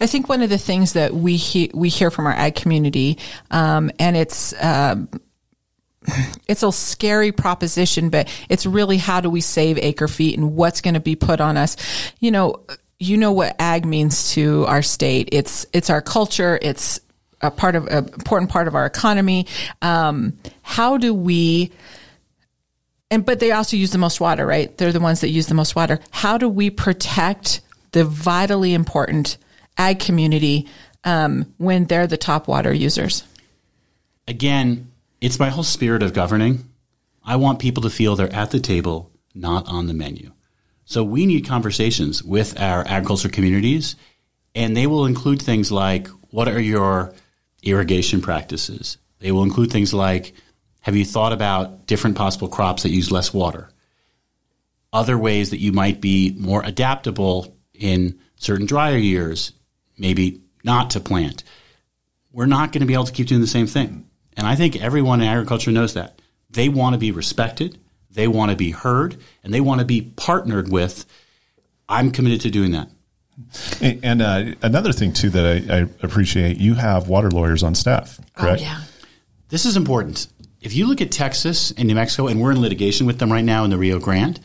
I 0.00 0.06
think 0.08 0.28
one 0.28 0.42
of 0.42 0.50
the 0.50 0.58
things 0.58 0.94
that 0.94 1.14
we 1.14 1.36
he- 1.36 1.70
we 1.72 1.88
hear 1.88 2.10
from 2.10 2.26
our 2.26 2.32
ag 2.32 2.56
community, 2.56 3.18
um, 3.52 3.92
and 4.00 4.16
it's 4.16 4.54
um, 4.60 5.08
it's 6.46 6.62
a 6.62 6.72
scary 6.72 7.32
proposition, 7.32 8.10
but 8.10 8.28
it's 8.48 8.66
really 8.66 8.96
how 8.96 9.20
do 9.20 9.30
we 9.30 9.40
save 9.40 9.78
acre 9.78 10.08
feet 10.08 10.36
and 10.38 10.54
what's 10.54 10.80
going 10.80 10.94
to 10.94 11.00
be 11.00 11.16
put 11.16 11.40
on 11.40 11.56
us. 11.56 11.76
You 12.20 12.30
know, 12.30 12.64
you 12.98 13.16
know 13.16 13.32
what 13.32 13.56
ag 13.58 13.84
means 13.84 14.32
to 14.32 14.64
our 14.66 14.82
state. 14.82 15.28
It's 15.32 15.66
it's 15.72 15.90
our 15.90 16.02
culture. 16.02 16.58
It's 16.60 17.00
a 17.40 17.50
part 17.50 17.76
of 17.76 17.86
an 17.86 18.06
important 18.06 18.50
part 18.50 18.68
of 18.68 18.74
our 18.74 18.86
economy. 18.86 19.46
Um, 19.82 20.38
how 20.62 20.96
do 20.96 21.14
we? 21.14 21.72
And 23.10 23.24
but 23.24 23.40
they 23.40 23.52
also 23.52 23.76
use 23.76 23.90
the 23.90 23.98
most 23.98 24.20
water, 24.20 24.44
right? 24.44 24.76
They're 24.76 24.92
the 24.92 25.00
ones 25.00 25.20
that 25.20 25.28
use 25.28 25.46
the 25.46 25.54
most 25.54 25.76
water. 25.76 26.00
How 26.10 26.38
do 26.38 26.48
we 26.48 26.70
protect 26.70 27.60
the 27.92 28.04
vitally 28.04 28.74
important 28.74 29.38
ag 29.76 30.00
community 30.00 30.68
um, 31.04 31.54
when 31.58 31.84
they're 31.86 32.06
the 32.06 32.16
top 32.16 32.48
water 32.48 32.72
users? 32.72 33.22
Again, 34.26 34.90
it's 35.20 35.38
my 35.38 35.48
whole 35.48 35.64
spirit 35.64 36.02
of 36.02 36.12
governing. 36.12 36.70
I 37.24 37.36
want 37.36 37.58
people 37.58 37.82
to 37.82 37.90
feel 37.90 38.16
they're 38.16 38.32
at 38.32 38.50
the 38.50 38.60
table, 38.60 39.10
not 39.34 39.68
on 39.68 39.86
the 39.86 39.94
menu. 39.94 40.32
So 40.84 41.04
we 41.04 41.26
need 41.26 41.46
conversations 41.46 42.22
with 42.22 42.58
our 42.58 42.86
agriculture 42.86 43.28
communities, 43.28 43.96
and 44.54 44.76
they 44.76 44.86
will 44.86 45.06
include 45.06 45.42
things 45.42 45.70
like 45.70 46.08
what 46.30 46.48
are 46.48 46.60
your 46.60 47.14
irrigation 47.62 48.22
practices? 48.22 48.98
They 49.18 49.32
will 49.32 49.42
include 49.42 49.70
things 49.70 49.92
like 49.92 50.32
have 50.80 50.96
you 50.96 51.04
thought 51.04 51.32
about 51.32 51.86
different 51.86 52.16
possible 52.16 52.48
crops 52.48 52.84
that 52.84 52.90
use 52.90 53.10
less 53.10 53.34
water? 53.34 53.68
Other 54.92 55.18
ways 55.18 55.50
that 55.50 55.60
you 55.60 55.72
might 55.72 56.00
be 56.00 56.34
more 56.38 56.62
adaptable 56.64 57.54
in 57.74 58.18
certain 58.36 58.64
drier 58.66 58.96
years, 58.96 59.52
maybe 59.98 60.40
not 60.64 60.90
to 60.90 61.00
plant. 61.00 61.44
We're 62.32 62.46
not 62.46 62.72
going 62.72 62.80
to 62.80 62.86
be 62.86 62.94
able 62.94 63.04
to 63.04 63.12
keep 63.12 63.26
doing 63.26 63.42
the 63.42 63.46
same 63.46 63.66
thing. 63.66 64.07
And 64.38 64.46
I 64.46 64.54
think 64.54 64.80
everyone 64.80 65.20
in 65.20 65.26
agriculture 65.26 65.72
knows 65.72 65.94
that. 65.94 66.22
They 66.48 66.68
want 66.68 66.94
to 66.94 66.98
be 66.98 67.10
respected, 67.10 67.78
they 68.10 68.28
want 68.28 68.50
to 68.50 68.56
be 68.56 68.70
heard, 68.70 69.18
and 69.44 69.52
they 69.52 69.60
want 69.60 69.80
to 69.80 69.84
be 69.84 70.00
partnered 70.00 70.70
with. 70.70 71.04
I'm 71.88 72.10
committed 72.12 72.42
to 72.42 72.50
doing 72.50 72.70
that. 72.70 72.88
And 73.80 74.22
uh, 74.22 74.54
another 74.62 74.92
thing 74.92 75.12
too 75.12 75.30
that 75.30 75.44
I, 75.70 75.74
I, 75.74 75.78
appreciate, 76.02 76.56
you 76.56 76.74
have 76.74 77.08
water 77.08 77.30
lawyers 77.30 77.62
on 77.62 77.74
staff, 77.74 78.18
oh, 78.20 78.24
correct? 78.34 78.60
Oh, 78.60 78.64
yeah. 78.64 78.80
This 79.48 79.64
is 79.64 79.76
important. 79.76 80.26
If 80.60 80.74
you 80.74 80.86
look 80.86 81.00
at 81.00 81.12
Texas 81.12 81.70
and 81.72 81.86
New 81.86 81.94
Mexico, 81.94 82.26
and 82.26 82.40
we're 82.40 82.50
in 82.52 82.60
litigation 82.60 83.06
with 83.06 83.18
them 83.18 83.30
right 83.30 83.44
now 83.44 83.64
in 83.64 83.70
the 83.70 83.78
Rio 83.78 83.98
Grande, 83.98 84.40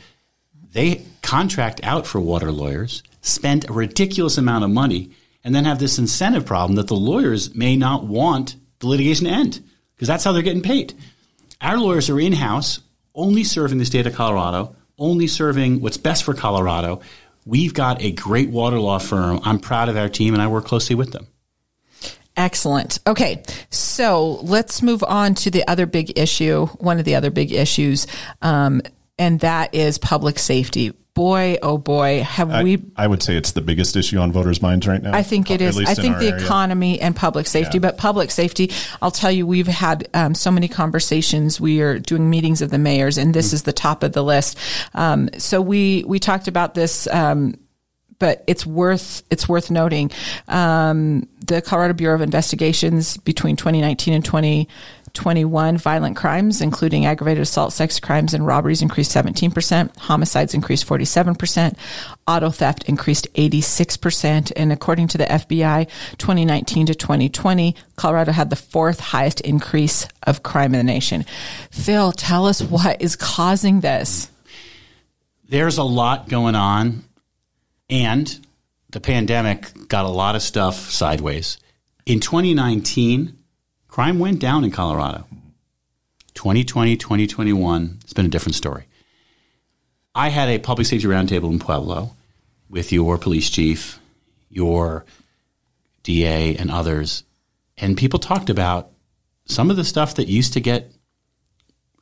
They 0.73 1.05
contract 1.21 1.81
out 1.83 2.05
for 2.07 2.19
water 2.19 2.51
lawyers, 2.51 3.03
spend 3.21 3.69
a 3.69 3.73
ridiculous 3.73 4.37
amount 4.37 4.63
of 4.63 4.69
money, 4.69 5.11
and 5.43 5.53
then 5.53 5.65
have 5.65 5.79
this 5.79 5.97
incentive 5.97 6.45
problem 6.45 6.75
that 6.75 6.87
the 6.87 6.95
lawyers 6.95 7.53
may 7.55 7.75
not 7.75 8.05
want 8.05 8.55
the 8.79 8.87
litigation 8.87 9.25
to 9.25 9.31
end 9.31 9.63
because 10.03 10.09
that's 10.09 10.25
how 10.25 10.33
they're 10.33 10.41
getting 10.41 10.61
paid. 10.61 10.93
Our 11.61 11.77
lawyers 11.77 12.09
are 12.09 12.19
in 12.19 12.33
house, 12.33 12.81
only 13.15 13.45
serving 13.45 13.77
the 13.77 13.85
state 13.85 14.05
of 14.05 14.13
Colorado, 14.13 14.75
only 14.99 15.27
serving 15.27 15.79
what's 15.79 15.95
best 15.95 16.25
for 16.25 16.33
Colorado. 16.33 16.99
We've 17.45 17.73
got 17.73 18.01
a 18.01 18.11
great 18.11 18.49
water 18.49 18.81
law 18.81 18.99
firm. 18.99 19.39
I'm 19.45 19.59
proud 19.59 19.87
of 19.87 19.95
our 19.95 20.09
team 20.09 20.33
and 20.33 20.43
I 20.43 20.47
work 20.47 20.65
closely 20.65 20.93
with 20.93 21.13
them. 21.13 21.27
Excellent. 22.35 22.99
Okay, 23.07 23.43
so 23.69 24.41
let's 24.41 24.81
move 24.81 25.05
on 25.05 25.35
to 25.35 25.49
the 25.49 25.65
other 25.69 25.85
big 25.85 26.19
issue, 26.19 26.65
one 26.65 26.99
of 26.99 27.05
the 27.05 27.15
other 27.15 27.31
big 27.31 27.53
issues, 27.53 28.05
um, 28.41 28.81
and 29.17 29.39
that 29.39 29.73
is 29.73 29.97
public 29.97 30.37
safety. 30.37 30.91
Boy, 31.15 31.59
oh 31.61 31.77
boy, 31.77 32.23
have 32.23 32.49
I, 32.49 32.63
we 32.63 32.83
I 32.95 33.05
would 33.05 33.21
say 33.21 33.35
it's 33.35 33.51
the 33.51 33.61
biggest 33.61 33.95
issue 33.95 34.17
on 34.17 34.31
voters' 34.31 34.63
minds 34.63 34.87
right 34.87 35.01
now. 35.01 35.13
I 35.13 35.21
think 35.21 35.51
it 35.51 35.61
is. 35.61 35.77
I 35.77 35.93
think 35.93 36.17
the 36.17 36.29
area. 36.29 36.43
economy 36.43 36.99
and 36.99 37.15
public 37.15 37.45
safety, 37.45 37.77
Yeah. 37.77 37.81
but 37.81 37.97
public 37.99 38.31
safety, 38.31 38.71
I'll 38.99 39.11
tell 39.11 39.31
you, 39.31 39.45
we've 39.45 39.67
had 39.67 40.09
um, 40.15 40.33
so 40.33 40.49
many 40.49 40.67
conversations. 40.67 41.61
We 41.61 41.81
are 41.81 41.99
doing 41.99 42.31
meetings 42.31 42.63
of 42.63 42.71
the 42.71 42.79
mayors, 42.79 43.19
and 43.19 43.31
this 43.31 43.53
is 43.53 43.61
the 43.61 43.73
top 43.73 44.01
of 44.01 44.13
the 44.13 44.23
list. 44.23 44.57
Um, 44.95 45.29
so 45.37 45.61
we 45.61 46.03
we 46.07 46.17
talked 46.17 46.47
about 46.47 46.73
this. 46.73 47.05
Um, 47.07 47.55
but 48.19 48.43
it's 48.47 48.65
worth 48.65 49.21
it's 49.29 49.49
worth 49.49 49.69
noting 49.69 50.09
um, 50.47 51.27
the 51.45 51.61
Colorado 51.61 51.93
Bureau 51.93 52.15
of 52.15 52.21
Investigations 52.21 53.17
between 53.17 53.55
2019 53.57 54.13
and 54.13 54.23
2021 55.13 55.77
violent 55.77 56.17
crimes, 56.17 56.59
including 56.59 57.05
aggravated 57.05 57.43
assault, 57.43 57.71
sex 57.71 57.99
crimes, 57.99 58.33
and 58.33 58.47
robberies, 58.47 58.81
increased 58.81 59.11
17 59.11 59.51
percent. 59.51 59.95
Homicides 59.97 60.55
increased 60.55 60.85
47 60.85 61.35
percent. 61.35 61.77
Auto 62.27 62.49
theft 62.49 62.89
increased 62.89 63.27
86 63.35 63.97
percent. 63.97 64.51
And 64.55 64.71
according 64.71 65.09
to 65.09 65.19
the 65.19 65.25
FBI, 65.25 65.87
2019 66.17 66.87
to 66.87 66.95
2020, 66.95 67.75
Colorado 67.95 68.31
had 68.31 68.49
the 68.49 68.55
fourth 68.55 68.99
highest 68.99 69.41
increase 69.41 70.07
of 70.23 70.41
crime 70.41 70.73
in 70.73 70.85
the 70.85 70.91
nation. 70.91 71.25
Phil, 71.69 72.11
tell 72.11 72.47
us 72.47 72.63
what 72.63 72.99
is 72.99 73.15
causing 73.15 73.81
this. 73.81 74.31
There's 75.47 75.77
a 75.77 75.83
lot 75.83 76.27
going 76.27 76.55
on, 76.55 77.03
and 77.87 78.35
the 78.89 78.99
pandemic 78.99 79.87
got 79.87 80.05
a 80.05 80.09
lot 80.09 80.35
of 80.35 80.41
stuff 80.41 80.89
sideways. 80.89 81.59
In 82.07 82.19
2019, 82.19 83.37
crime 83.93 84.17
went 84.17 84.39
down 84.39 84.63
in 84.63 84.71
Colorado. 84.71 85.23
2020, 86.33 86.97
2021, 86.97 87.99
it's 88.01 88.11
been 88.11 88.25
a 88.25 88.29
different 88.29 88.55
story. 88.55 88.85
I 90.15 90.29
had 90.29 90.49
a 90.49 90.57
public 90.57 90.87
safety 90.87 91.05
roundtable 91.05 91.51
in 91.51 91.59
Pueblo 91.59 92.15
with 92.71 92.91
your 92.91 93.19
police 93.19 93.51
chief, 93.51 93.99
your 94.49 95.05
DA, 96.01 96.55
and 96.55 96.71
others, 96.71 97.23
and 97.77 97.95
people 97.95 98.17
talked 98.17 98.49
about 98.49 98.89
some 99.45 99.69
of 99.69 99.77
the 99.77 99.83
stuff 99.83 100.15
that 100.15 100.27
used 100.27 100.53
to 100.53 100.59
get 100.59 100.91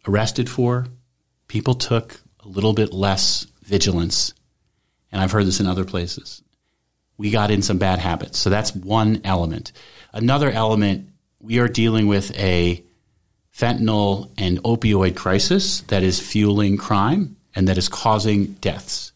arrested 0.07 0.49
for. 0.49 0.87
People 1.49 1.73
took 1.73 2.21
a 2.39 2.47
little 2.47 2.71
bit 2.71 2.93
less 2.93 3.47
vigilance, 3.63 4.33
and 5.11 5.21
I've 5.21 5.33
heard 5.33 5.45
this 5.45 5.59
in 5.59 5.67
other 5.67 5.83
places. 5.83 6.41
We 7.17 7.31
got 7.31 7.51
in 7.51 7.61
some 7.61 7.79
bad 7.79 7.99
habits. 7.99 8.39
So 8.39 8.49
that's 8.49 8.73
one 8.73 9.19
element. 9.25 9.73
Another 10.13 10.49
element, 10.49 11.10
we 11.41 11.59
are 11.59 11.67
dealing 11.67 12.07
with 12.07 12.37
a 12.37 12.83
fentanyl 13.55 14.31
and 14.37 14.61
opioid 14.63 15.15
crisis 15.15 15.81
that 15.81 16.03
is 16.03 16.19
fueling 16.19 16.77
crime 16.77 17.35
and 17.55 17.67
that 17.67 17.77
is 17.77 17.89
causing 17.89 18.45
deaths. 18.53 19.11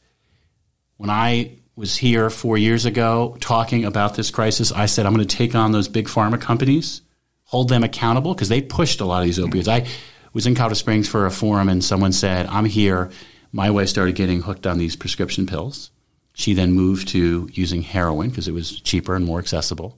When 0.98 1.10
I 1.10 1.58
was 1.76 1.98
here 1.98 2.30
four 2.30 2.58
years 2.58 2.86
ago 2.86 3.38
talking 3.40 3.86
about 3.86 4.16
this 4.16 4.32
crisis, 4.32 4.72
I 4.72 4.86
said, 4.86 5.06
I'm 5.06 5.14
going 5.14 5.28
to 5.28 5.36
take 5.36 5.56
on 5.56 5.72
those 5.72 5.88
big 5.88 6.08
pharma 6.08 6.40
companies, 6.40 7.02
hold 7.44 7.70
them 7.70 7.84
accountable 7.84 8.34
because 8.34 8.50
they 8.50 8.62
pushed 8.62 9.02
a 9.02 9.06
lot 9.06 9.20
of 9.20 9.26
these 9.26 9.40
opioids. 9.40 9.68
I 9.68 9.88
was 10.34 10.48
in 10.48 10.56
Colorado 10.56 10.76
Springs 10.76 11.08
for 11.08 11.26
a 11.26 11.32
forum 11.32 11.70
and 11.70 11.84
someone 11.84 12.12
said, 12.12 12.48
I'm 12.48 12.66
here. 12.66 13.12
My 13.52 13.70
wife 13.72 13.90
started 13.90 14.16
getting 14.16 14.42
hooked 14.42 14.68
on 14.68 14.78
these 14.78 14.96
prescription 14.96 15.46
pills. 15.46 15.92
She 16.34 16.54
then 16.54 16.74
moved 16.74 17.08
to 17.10 17.50
using 17.54 17.82
heroin 17.84 18.30
because 18.30 18.48
it 18.48 18.54
was 18.54 18.82
cheaper 18.82 19.16
and 19.16 19.26
more 19.26 19.40
accessible. 19.40 19.98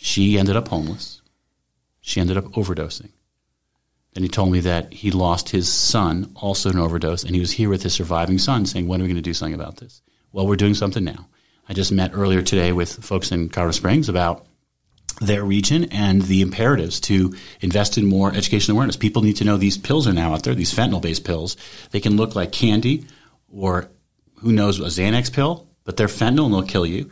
She 0.00 0.38
ended 0.38 0.56
up 0.56 0.68
homeless. 0.68 1.20
She 2.00 2.20
ended 2.20 2.36
up 2.36 2.44
overdosing. 2.52 3.10
Then 4.14 4.22
he 4.22 4.28
told 4.28 4.52
me 4.52 4.60
that 4.60 4.92
he 4.92 5.10
lost 5.10 5.50
his 5.50 5.72
son 5.72 6.32
also 6.36 6.70
an 6.70 6.78
overdose, 6.78 7.24
and 7.24 7.34
he 7.34 7.40
was 7.40 7.52
here 7.52 7.68
with 7.68 7.82
his 7.82 7.94
surviving 7.94 8.38
son 8.38 8.64
saying, 8.64 8.88
When 8.88 9.00
are 9.00 9.04
we 9.04 9.08
going 9.08 9.16
to 9.16 9.22
do 9.22 9.34
something 9.34 9.54
about 9.54 9.76
this? 9.76 10.00
Well, 10.32 10.46
we're 10.46 10.56
doing 10.56 10.74
something 10.74 11.04
now. 11.04 11.28
I 11.68 11.74
just 11.74 11.92
met 11.92 12.12
earlier 12.14 12.42
today 12.42 12.72
with 12.72 13.04
folks 13.04 13.30
in 13.32 13.48
Colorado 13.48 13.72
Springs 13.72 14.08
about 14.08 14.46
their 15.20 15.44
region 15.44 15.84
and 15.90 16.22
the 16.22 16.42
imperatives 16.42 17.00
to 17.00 17.34
invest 17.60 17.98
in 17.98 18.06
more 18.06 18.32
education 18.32 18.72
awareness. 18.72 18.96
People 18.96 19.22
need 19.22 19.36
to 19.36 19.44
know 19.44 19.56
these 19.56 19.76
pills 19.76 20.06
are 20.06 20.12
now 20.12 20.32
out 20.32 20.44
there, 20.44 20.54
these 20.54 20.74
fentanyl 20.74 21.02
based 21.02 21.24
pills. 21.24 21.56
They 21.90 22.00
can 22.00 22.16
look 22.16 22.34
like 22.34 22.52
candy 22.52 23.04
or 23.52 23.90
who 24.36 24.52
knows, 24.52 24.78
a 24.78 24.84
Xanax 24.84 25.32
pill, 25.32 25.66
but 25.84 25.96
they're 25.96 26.06
fentanyl 26.06 26.46
and 26.46 26.54
they'll 26.54 26.62
kill 26.62 26.86
you. 26.86 27.10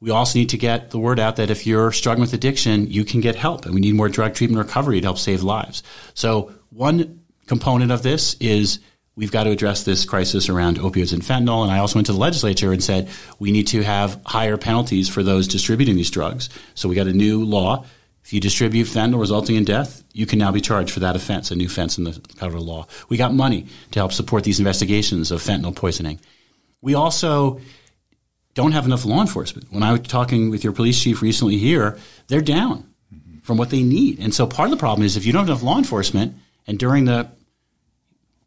We 0.00 0.10
also 0.10 0.38
need 0.38 0.50
to 0.50 0.58
get 0.58 0.90
the 0.90 0.98
word 0.98 1.18
out 1.18 1.36
that 1.36 1.50
if 1.50 1.66
you're 1.66 1.90
struggling 1.90 2.22
with 2.22 2.34
addiction, 2.34 2.90
you 2.90 3.04
can 3.04 3.20
get 3.20 3.34
help. 3.34 3.64
And 3.64 3.74
we 3.74 3.80
need 3.80 3.94
more 3.94 4.08
drug 4.08 4.34
treatment 4.34 4.64
recovery 4.64 5.00
to 5.00 5.06
help 5.06 5.18
save 5.18 5.42
lives. 5.42 5.82
So, 6.14 6.52
one 6.70 7.22
component 7.46 7.90
of 7.90 8.02
this 8.02 8.34
is 8.34 8.80
we've 9.14 9.32
got 9.32 9.44
to 9.44 9.50
address 9.50 9.84
this 9.84 10.04
crisis 10.04 10.50
around 10.50 10.78
opioids 10.78 11.14
and 11.14 11.22
fentanyl. 11.22 11.62
And 11.62 11.72
I 11.72 11.78
also 11.78 11.96
went 11.96 12.06
to 12.06 12.12
the 12.12 12.18
legislature 12.18 12.72
and 12.72 12.84
said 12.84 13.08
we 13.38 13.52
need 13.52 13.68
to 13.68 13.82
have 13.82 14.20
higher 14.26 14.58
penalties 14.58 15.08
for 15.08 15.22
those 15.22 15.48
distributing 15.48 15.96
these 15.96 16.10
drugs. 16.10 16.50
So, 16.74 16.88
we 16.90 16.94
got 16.94 17.06
a 17.06 17.12
new 17.14 17.44
law. 17.44 17.86
If 18.22 18.32
you 18.32 18.40
distribute 18.40 18.88
fentanyl 18.88 19.20
resulting 19.20 19.56
in 19.56 19.64
death, 19.64 20.02
you 20.12 20.26
can 20.26 20.38
now 20.38 20.52
be 20.52 20.60
charged 20.60 20.90
for 20.90 21.00
that 21.00 21.16
offense, 21.16 21.50
a 21.50 21.54
new 21.54 21.66
offense 21.66 21.96
in 21.96 22.04
the 22.04 22.20
Colorado 22.36 22.64
law. 22.64 22.86
We 23.08 23.16
got 23.16 23.32
money 23.32 23.66
to 23.92 24.00
help 24.00 24.12
support 24.12 24.44
these 24.44 24.58
investigations 24.58 25.30
of 25.30 25.40
fentanyl 25.40 25.74
poisoning. 25.74 26.20
We 26.82 26.94
also 26.94 27.60
don't 28.56 28.72
have 28.72 28.86
enough 28.86 29.04
law 29.04 29.20
enforcement. 29.20 29.68
When 29.70 29.84
I 29.84 29.92
was 29.92 30.00
talking 30.00 30.50
with 30.50 30.64
your 30.64 30.72
police 30.72 31.00
chief 31.00 31.22
recently 31.22 31.58
here, 31.58 31.98
they're 32.26 32.40
down 32.40 32.90
from 33.42 33.58
what 33.58 33.70
they 33.70 33.82
need. 33.82 34.18
And 34.18 34.34
so 34.34 34.46
part 34.46 34.66
of 34.66 34.70
the 34.72 34.80
problem 34.80 35.06
is 35.06 35.16
if 35.16 35.24
you 35.24 35.32
don't 35.32 35.42
have 35.42 35.48
enough 35.48 35.62
law 35.62 35.78
enforcement, 35.78 36.34
and 36.66 36.78
during 36.78 37.04
the 37.04 37.28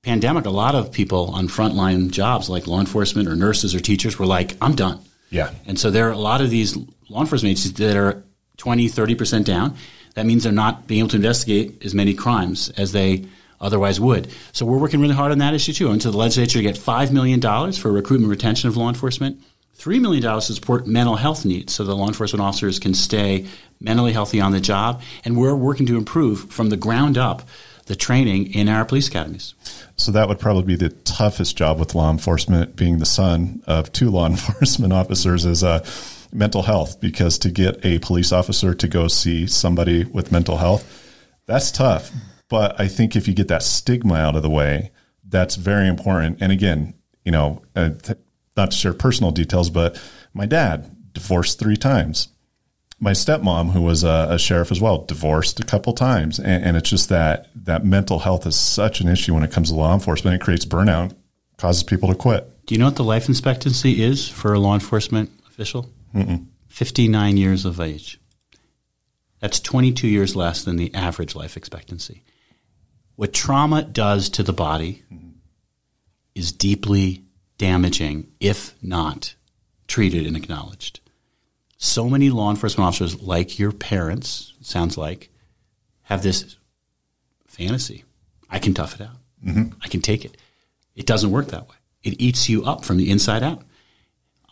pandemic, 0.01 0.45
a 0.45 0.49
lot 0.49 0.75
of 0.75 0.91
people 0.91 1.29
on 1.29 1.47
frontline 1.47 2.09
jobs 2.09 2.49
like 2.49 2.67
law 2.67 2.79
enforcement 2.79 3.29
or 3.29 3.35
nurses 3.35 3.73
or 3.73 3.79
teachers 3.79 4.19
were 4.19 4.25
like, 4.25 4.57
I'm 4.61 4.75
done. 4.75 4.99
Yeah. 5.29 5.51
And 5.67 5.79
so 5.79 5.91
there 5.91 6.09
are 6.09 6.11
a 6.11 6.17
lot 6.17 6.41
of 6.41 6.49
these 6.49 6.75
law 7.07 7.21
enforcement 7.21 7.51
agencies 7.51 7.73
that 7.73 7.95
are 7.95 8.23
20, 8.57 8.89
30% 8.89 9.45
down. 9.45 9.75
That 10.15 10.25
means 10.25 10.43
they're 10.43 10.51
not 10.51 10.87
being 10.87 10.99
able 10.99 11.09
to 11.09 11.17
investigate 11.17 11.85
as 11.85 11.93
many 11.93 12.13
crimes 12.15 12.69
as 12.71 12.91
they 12.91 13.25
otherwise 13.61 13.99
would. 13.99 14.27
So 14.53 14.65
we're 14.65 14.79
working 14.79 15.01
really 15.01 15.13
hard 15.13 15.31
on 15.31 15.37
that 15.37 15.53
issue 15.53 15.71
too. 15.71 15.87
I 15.87 15.89
went 15.91 16.01
to 16.01 16.11
the 16.11 16.17
legislature 16.17 16.59
to 16.59 16.63
get 16.63 16.75
$5 16.75 17.11
million 17.11 17.39
for 17.73 17.91
recruitment 17.91 18.23
and 18.23 18.31
retention 18.31 18.69
of 18.69 18.75
law 18.75 18.89
enforcement, 18.89 19.41
$3 19.79 20.01
million 20.01 20.21
to 20.21 20.41
support 20.41 20.85
mental 20.87 21.15
health 21.15 21.45
needs 21.45 21.73
so 21.73 21.85
the 21.85 21.95
law 21.95 22.07
enforcement 22.07 22.41
officers 22.41 22.79
can 22.79 22.93
stay 22.93 23.45
mentally 23.79 24.11
healthy 24.11 24.41
on 24.41 24.51
the 24.51 24.59
job. 24.59 25.01
And 25.23 25.37
we're 25.37 25.55
working 25.55 25.85
to 25.85 25.97
improve 25.97 26.51
from 26.51 26.69
the 26.69 26.77
ground 26.77 27.17
up 27.17 27.43
the 27.85 27.95
training 27.95 28.53
in 28.53 28.67
our 28.67 28.85
police 28.85 29.07
academies. 29.07 29.55
So 29.95 30.11
that 30.11 30.27
would 30.27 30.37
probably 30.37 30.63
be 30.63 30.75
the 30.75 30.89
toughest 30.89 31.57
job 31.57 31.79
with 31.79 31.95
law 31.95 32.11
enforcement, 32.11 32.75
being 32.75 32.99
the 32.99 33.05
son 33.05 33.63
of 33.65 33.91
two 33.91 34.09
law 34.09 34.25
enforcement 34.29 34.93
officers, 34.93 35.45
is 35.45 35.63
uh, 35.63 35.83
mental 36.31 36.61
health. 36.61 36.99
Because 36.99 37.39
to 37.39 37.49
get 37.49 37.83
a 37.83 37.99
police 37.99 38.31
officer 38.31 38.75
to 38.75 38.87
go 38.87 39.07
see 39.07 39.47
somebody 39.47 40.03
with 40.03 40.31
mental 40.31 40.57
health, 40.57 40.85
that's 41.45 41.71
tough. 41.71 42.11
But 42.49 42.79
I 42.79 42.87
think 42.87 43.15
if 43.15 43.27
you 43.27 43.33
get 43.33 43.47
that 43.47 43.63
stigma 43.63 44.15
out 44.15 44.35
of 44.35 44.43
the 44.43 44.49
way, 44.49 44.91
that's 45.23 45.55
very 45.55 45.87
important. 45.87 46.39
And 46.41 46.51
again, 46.51 46.95
you 47.23 47.31
know, 47.31 47.61
uh, 47.75 47.89
th- 47.89 48.19
not 48.59 48.71
to 48.71 48.77
share 48.77 48.93
personal 48.93 49.31
details, 49.31 49.69
but 49.69 50.01
my 50.33 50.45
dad 50.45 51.13
divorced 51.13 51.59
three 51.59 51.77
times. 51.77 52.27
My 52.99 53.11
stepmom, 53.11 53.71
who 53.71 53.81
was 53.81 54.03
a, 54.03 54.27
a 54.31 54.37
sheriff 54.37 54.71
as 54.71 54.81
well, 54.81 55.05
divorced 55.05 55.59
a 55.59 55.63
couple 55.63 55.93
times, 55.93 56.37
and, 56.37 56.63
and 56.65 56.77
it's 56.77 56.89
just 56.89 57.07
that 57.09 57.47
that 57.55 57.85
mental 57.85 58.19
health 58.19 58.45
is 58.45 58.59
such 58.59 58.99
an 58.99 59.07
issue 59.07 59.33
when 59.33 59.43
it 59.43 59.51
comes 59.51 59.69
to 59.69 59.75
law 59.75 59.93
enforcement. 59.93 60.35
It 60.35 60.43
creates 60.43 60.65
burnout, 60.65 61.15
causes 61.57 61.83
people 61.83 62.09
to 62.09 62.15
quit. 62.15 62.65
Do 62.65 62.75
you 62.75 62.79
know 62.79 62.85
what 62.85 62.97
the 62.97 63.03
life 63.03 63.29
expectancy 63.29 64.03
is 64.03 64.27
for 64.27 64.53
a 64.53 64.59
law 64.59 64.73
enforcement 64.73 65.31
official? 65.47 65.89
Mm-mm. 66.13 66.47
59 66.67 67.37
years 67.37 67.65
of 67.65 67.79
age. 67.79 68.19
That's 69.39 69.61
22 69.61 70.07
years 70.07 70.35
less 70.35 70.63
than 70.63 70.75
the 70.75 70.93
average 70.93 71.35
life 71.35 71.55
expectancy. 71.55 72.23
What 73.15 73.33
trauma 73.33 73.83
does 73.83 74.29
to 74.31 74.43
the 74.43 74.53
body 74.53 75.03
mm-hmm. 75.11 75.29
is 76.35 76.51
deeply 76.51 77.23
damaging 77.59 78.31
if 78.39 78.73
not 78.81 79.35
treated 79.87 80.25
and 80.25 80.35
acknowledged. 80.35 80.99
So 81.77 82.09
many 82.09 82.31
law 82.31 82.49
enforcement 82.49 82.87
officers, 82.87 83.21
like 83.21 83.59
your 83.59 83.71
parents, 83.71 84.53
sounds 84.61 84.97
like, 84.97 85.29
have 86.03 86.23
this 86.23 86.57
fantasy. 87.47 88.03
I 88.49 88.57
can 88.59 88.73
tough 88.73 88.95
it 88.95 89.01
out. 89.01 89.17
I 89.81 89.87
can 89.87 90.01
take 90.01 90.25
it. 90.25 90.35
It 90.95 91.05
doesn't 91.05 91.31
work 91.31 91.47
that 91.47 91.69
way. 91.69 91.75
it 92.03 92.19
eats 92.19 92.49
you 92.49 92.65
up 92.65 92.85
from 92.85 92.97
the 92.97 93.09
inside 93.11 93.43
out. 93.43 93.63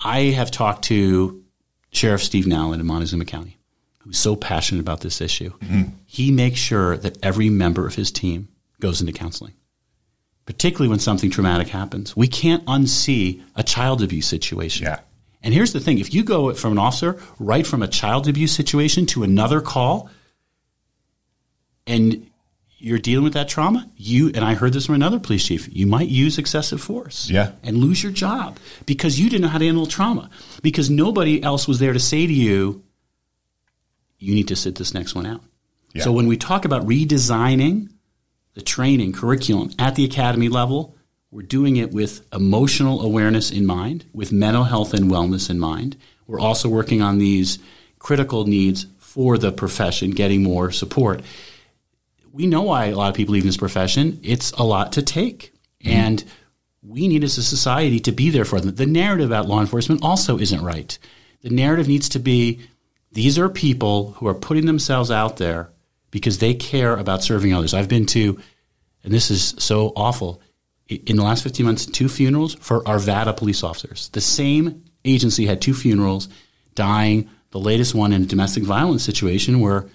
I 0.03 0.21
have 0.25 0.51
talked 0.51 0.83
to 0.85 1.43
Sheriff 1.91 2.23
Steve 2.23 2.47
Nowlin 2.47 2.79
in 2.79 2.85
Montezuma 2.85 3.25
County, 3.25 3.57
who's 3.99 4.17
so 4.17 4.35
passionate 4.35 4.81
about 4.81 5.01
this 5.01 5.21
issue. 5.21 5.51
Mm-hmm. 5.59 5.91
He 6.05 6.31
makes 6.31 6.59
sure 6.59 6.97
that 6.97 7.17
every 7.23 7.49
member 7.49 7.87
of 7.87 7.95
his 7.95 8.11
team 8.11 8.49
goes 8.79 9.01
into 9.01 9.13
counseling, 9.13 9.53
particularly 10.47 10.87
when 10.87 10.97
something 10.97 11.29
traumatic 11.29 11.67
happens. 11.67 12.15
We 12.15 12.27
can't 12.27 12.65
unsee 12.65 13.43
a 13.55 13.63
child 13.63 14.01
abuse 14.01 14.25
situation. 14.25 14.87
Yeah. 14.87 15.01
And 15.43 15.53
here's 15.53 15.73
the 15.73 15.79
thing 15.79 15.99
if 15.99 16.13
you 16.13 16.23
go 16.23 16.51
from 16.53 16.71
an 16.71 16.77
officer 16.79 17.21
right 17.37 17.67
from 17.67 17.83
a 17.83 17.87
child 17.87 18.27
abuse 18.27 18.55
situation 18.55 19.05
to 19.07 19.23
another 19.23 19.61
call, 19.61 20.09
and 21.85 22.25
you're 22.77 22.97
dealing 22.97 23.25
with 23.25 23.33
that 23.33 23.49
trauma, 23.49 23.89
you 23.97 24.27
and 24.27 24.39
I 24.39 24.53
heard 24.53 24.71
this 24.71 24.85
from 24.85 24.95
another 24.95 25.19
police 25.19 25.45
chief, 25.45 25.67
you 25.69 25.85
might 25.85 26.07
use 26.07 26.37
excessive 26.37 26.81
force. 26.81 27.29
Yeah. 27.29 27.51
And 27.61 27.77
lose 27.77 28.01
your 28.01 28.13
job 28.13 28.57
because 28.85 29.19
you 29.19 29.29
didn't 29.29 29.41
know 29.41 29.49
how 29.49 29.57
to 29.57 29.65
handle 29.65 29.85
trauma. 29.85 30.29
Because 30.61 30.89
nobody 30.89 31.43
else 31.43 31.67
was 31.67 31.79
there 31.79 31.93
to 31.93 31.99
say 31.99 32.25
to 32.25 32.33
you, 32.33 32.83
you 34.17 34.33
need 34.33 34.47
to 34.47 34.55
sit 34.55 34.75
this 34.75 34.93
next 34.93 35.13
one 35.13 35.25
out. 35.25 35.41
Yeah. 35.93 36.03
So 36.03 36.13
when 36.13 36.27
we 36.27 36.37
talk 36.37 36.63
about 36.63 36.85
redesigning 36.85 37.89
the 38.57 38.63
training 38.63 39.13
curriculum 39.13 39.69
at 39.77 39.93
the 39.93 40.03
academy 40.03 40.49
level, 40.49 40.95
we're 41.29 41.43
doing 41.43 41.75
it 41.75 41.91
with 41.91 42.27
emotional 42.33 43.01
awareness 43.01 43.51
in 43.51 43.67
mind, 43.67 44.03
with 44.13 44.31
mental 44.31 44.63
health 44.63 44.95
and 44.95 45.11
wellness 45.11 45.51
in 45.51 45.59
mind. 45.59 45.95
We're 46.25 46.39
also 46.39 46.67
working 46.67 46.99
on 46.99 47.19
these 47.19 47.59
critical 47.99 48.47
needs 48.47 48.87
for 48.97 49.37
the 49.37 49.51
profession, 49.51 50.09
getting 50.09 50.41
more 50.41 50.71
support. 50.71 51.21
We 52.33 52.47
know 52.47 52.63
why 52.63 52.85
a 52.85 52.95
lot 52.95 53.09
of 53.09 53.15
people 53.15 53.33
leave 53.33 53.43
this 53.43 53.57
profession. 53.57 54.19
It's 54.23 54.49
a 54.53 54.63
lot 54.63 54.91
to 54.93 55.03
take. 55.03 55.53
Mm-hmm. 55.83 55.89
And 55.89 56.23
we 56.81 57.07
need 57.07 57.23
as 57.23 57.37
a 57.37 57.43
society 57.43 57.99
to 57.99 58.11
be 58.11 58.31
there 58.31 58.45
for 58.45 58.59
them. 58.59 58.73
The 58.73 58.87
narrative 58.87 59.29
about 59.29 59.47
law 59.47 59.61
enforcement 59.61 60.01
also 60.01 60.39
isn't 60.39 60.63
right. 60.63 60.97
The 61.41 61.51
narrative 61.51 61.87
needs 61.87 62.09
to 62.09 62.19
be 62.19 62.61
these 63.11 63.37
are 63.37 63.49
people 63.49 64.13
who 64.13 64.27
are 64.27 64.33
putting 64.33 64.65
themselves 64.65 65.11
out 65.11 65.37
there 65.37 65.69
because 66.11 66.39
they 66.39 66.53
care 66.53 66.95
about 66.95 67.23
serving 67.23 67.53
others. 67.53 67.73
I've 67.73 67.89
been 67.89 68.05
to, 68.07 68.39
and 69.03 69.13
this 69.13 69.29
is 69.29 69.55
so 69.57 69.93
awful, 69.95 70.41
in 70.87 71.17
the 71.17 71.23
last 71.23 71.43
15 71.43 71.65
months, 71.65 71.85
two 71.85 72.07
funerals 72.07 72.55
for 72.55 72.81
Arvada 72.83 73.35
police 73.35 73.63
officers. 73.63 74.09
The 74.09 74.21
same 74.21 74.85
agency 75.03 75.45
had 75.45 75.61
two 75.61 75.73
funerals, 75.73 76.29
dying. 76.75 77.29
The 77.51 77.59
latest 77.59 77.95
one 77.95 78.13
in 78.13 78.23
a 78.23 78.25
domestic 78.25 78.63
violence 78.63 79.03
situation 79.03 79.59
where 79.59 79.87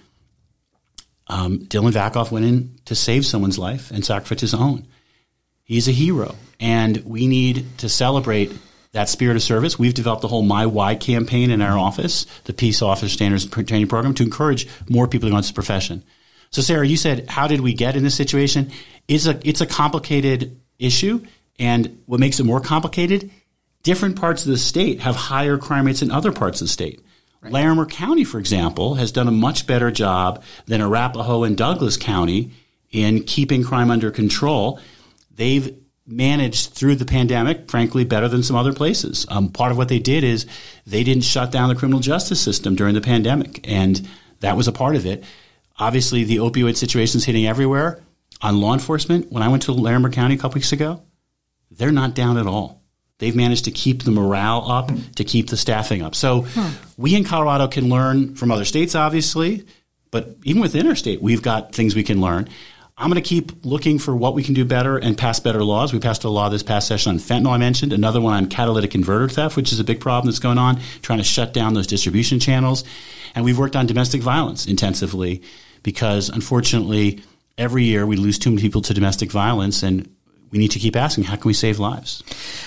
um, 1.27 1.63
Dillon 1.65 1.93
Vakoff 1.93 2.31
went 2.31 2.45
in 2.45 2.77
to 2.85 2.95
save 2.95 3.25
someone's 3.25 3.57
life 3.57 3.91
and 3.91 4.05
sacrificed 4.05 4.41
his 4.41 4.53
own. 4.53 4.87
He's 5.63 5.87
a 5.87 5.91
hero, 5.91 6.35
and 6.59 6.97
we 7.05 7.27
need 7.27 7.65
to 7.79 7.89
celebrate 7.89 8.51
that 8.93 9.09
spirit 9.09 9.35
of 9.35 9.43
service. 9.43 9.77
We've 9.77 9.93
developed 9.93 10.21
the 10.21 10.27
whole 10.27 10.43
My 10.43 10.65
Why 10.65 10.95
campaign 10.95 11.51
in 11.51 11.61
our 11.61 11.77
office, 11.77 12.25
the 12.45 12.53
Peace 12.53 12.81
Officer 12.81 13.09
Standards 13.09 13.45
Training 13.45 13.87
Program, 13.87 14.13
to 14.15 14.23
encourage 14.23 14.67
more 14.89 15.07
people 15.07 15.27
to 15.27 15.31
go 15.31 15.37
into 15.37 15.47
this 15.47 15.51
profession. 15.51 16.03
So, 16.51 16.61
Sarah, 16.61 16.87
you 16.87 16.97
said, 16.97 17.27
how 17.27 17.47
did 17.47 17.61
we 17.61 17.73
get 17.73 17.95
in 17.95 18.03
this 18.03 18.15
situation? 18.15 18.71
It's 19.07 19.25
a 19.25 19.39
it's 19.47 19.61
a 19.61 19.65
complicated 19.65 20.61
issue. 20.79 21.25
And 21.59 22.01
what 22.05 22.19
makes 22.19 22.39
it 22.39 22.45
more 22.45 22.61
complicated, 22.61 23.29
different 23.83 24.19
parts 24.19 24.45
of 24.45 24.51
the 24.51 24.57
state 24.57 25.01
have 25.01 25.15
higher 25.15 25.57
crime 25.57 25.85
rates 25.85 25.99
than 25.99 26.11
other 26.11 26.31
parts 26.31 26.61
of 26.61 26.67
the 26.67 26.71
state. 26.71 27.01
Right. 27.41 27.51
Larimer 27.51 27.85
County, 27.85 28.23
for 28.23 28.39
example, 28.39 28.95
has 28.95 29.11
done 29.11 29.27
a 29.27 29.31
much 29.31 29.67
better 29.67 29.91
job 29.91 30.43
than 30.65 30.81
Arapahoe 30.81 31.43
and 31.43 31.57
Douglas 31.57 31.97
County 31.97 32.51
in 32.91 33.23
keeping 33.23 33.63
crime 33.63 33.91
under 33.91 34.11
control. 34.11 34.79
They've 35.35 35.82
managed 36.05 36.73
through 36.73 36.95
the 36.95 37.05
pandemic, 37.05 37.69
frankly, 37.69 38.03
better 38.03 38.27
than 38.27 38.43
some 38.43 38.55
other 38.55 38.73
places. 38.73 39.25
Um, 39.29 39.49
part 39.49 39.71
of 39.71 39.77
what 39.77 39.87
they 39.87 39.99
did 39.99 40.23
is 40.23 40.45
they 40.85 41.03
didn't 41.03 41.23
shut 41.23 41.51
down 41.51 41.69
the 41.69 41.75
criminal 41.75 42.01
justice 42.01 42.41
system 42.41 42.75
during 42.75 42.93
the 42.93 43.01
pandemic, 43.01 43.61
and 43.63 44.07
that 44.41 44.57
was 44.57 44.67
a 44.67 44.73
part 44.73 44.95
of 44.95 45.05
it. 45.05 45.23
Obviously, 45.79 46.23
the 46.23 46.37
opioid 46.37 46.75
situation 46.75 47.17
is 47.17 47.25
hitting 47.25 47.47
everywhere 47.47 48.03
on 48.43 48.59
law 48.59 48.73
enforcement, 48.73 49.31
when 49.31 49.41
I 49.41 49.47
went 49.47 49.63
to 49.63 49.71
Larimer 49.71 50.11
County 50.11 50.35
a 50.35 50.37
couple 50.37 50.55
weeks 50.55 50.73
ago, 50.73 51.01
they're 51.71 51.93
not 51.93 52.13
down 52.13 52.37
at 52.37 52.45
all. 52.45 52.83
They've 53.19 53.35
managed 53.35 53.65
to 53.65 53.71
keep 53.71 54.03
the 54.03 54.11
morale 54.11 54.69
up, 54.69 54.91
to 55.15 55.23
keep 55.23 55.49
the 55.49 55.55
staffing 55.55 56.01
up. 56.01 56.13
So 56.13 56.41
hmm. 56.41 56.71
we 56.97 57.15
in 57.15 57.23
Colorado 57.23 57.69
can 57.69 57.87
learn 57.87 58.35
from 58.35 58.51
other 58.51 58.65
states, 58.65 58.95
obviously, 58.95 59.65
but 60.11 60.35
even 60.43 60.61
within 60.61 60.87
our 60.87 60.95
state, 60.95 61.21
we've 61.21 61.41
got 61.41 61.73
things 61.73 61.95
we 61.95 62.03
can 62.03 62.19
learn. 62.19 62.49
I'm 62.95 63.09
going 63.09 63.21
to 63.21 63.27
keep 63.27 63.65
looking 63.65 63.97
for 63.97 64.15
what 64.15 64.35
we 64.35 64.43
can 64.43 64.53
do 64.53 64.65
better 64.65 64.97
and 64.97 65.17
pass 65.17 65.39
better 65.39 65.63
laws. 65.63 65.91
We 65.91 65.99
passed 65.99 66.23
a 66.25 66.29
law 66.29 66.49
this 66.49 66.61
past 66.61 66.87
session 66.87 67.11
on 67.11 67.17
fentanyl, 67.17 67.51
I 67.51 67.57
mentioned, 67.57 67.91
another 67.91 68.21
one 68.21 68.35
on 68.35 68.47
catalytic 68.47 68.91
converter 68.91 69.27
theft, 69.27 69.55
which 69.55 69.71
is 69.71 69.79
a 69.79 69.83
big 69.83 69.99
problem 69.99 70.27
that's 70.27 70.39
going 70.39 70.59
on, 70.59 70.79
trying 71.01 71.17
to 71.17 71.23
shut 71.23 71.53
down 71.53 71.73
those 71.73 71.87
distribution 71.87 72.39
channels. 72.39 72.83
And 73.33 73.43
we've 73.43 73.57
worked 73.57 73.75
on 73.75 73.87
domestic 73.87 74.21
violence 74.21 74.67
intensively 74.67 75.41
because, 75.81 76.29
unfortunately, 76.29 77.23
every 77.57 77.83
year 77.83 78.05
we 78.05 78.15
lose 78.15 78.37
too 78.37 78.51
many 78.51 78.61
people 78.61 78.81
to 78.81 78.93
domestic 78.93 79.31
violence 79.31 79.81
and 79.81 80.12
we 80.53 80.59
need 80.59 80.71
to 80.71 80.79
keep 80.79 80.95
asking 80.95 81.25
how 81.25 81.35
can 81.35 81.49
we 81.49 81.53
save 81.53 81.79
lives 81.79 82.23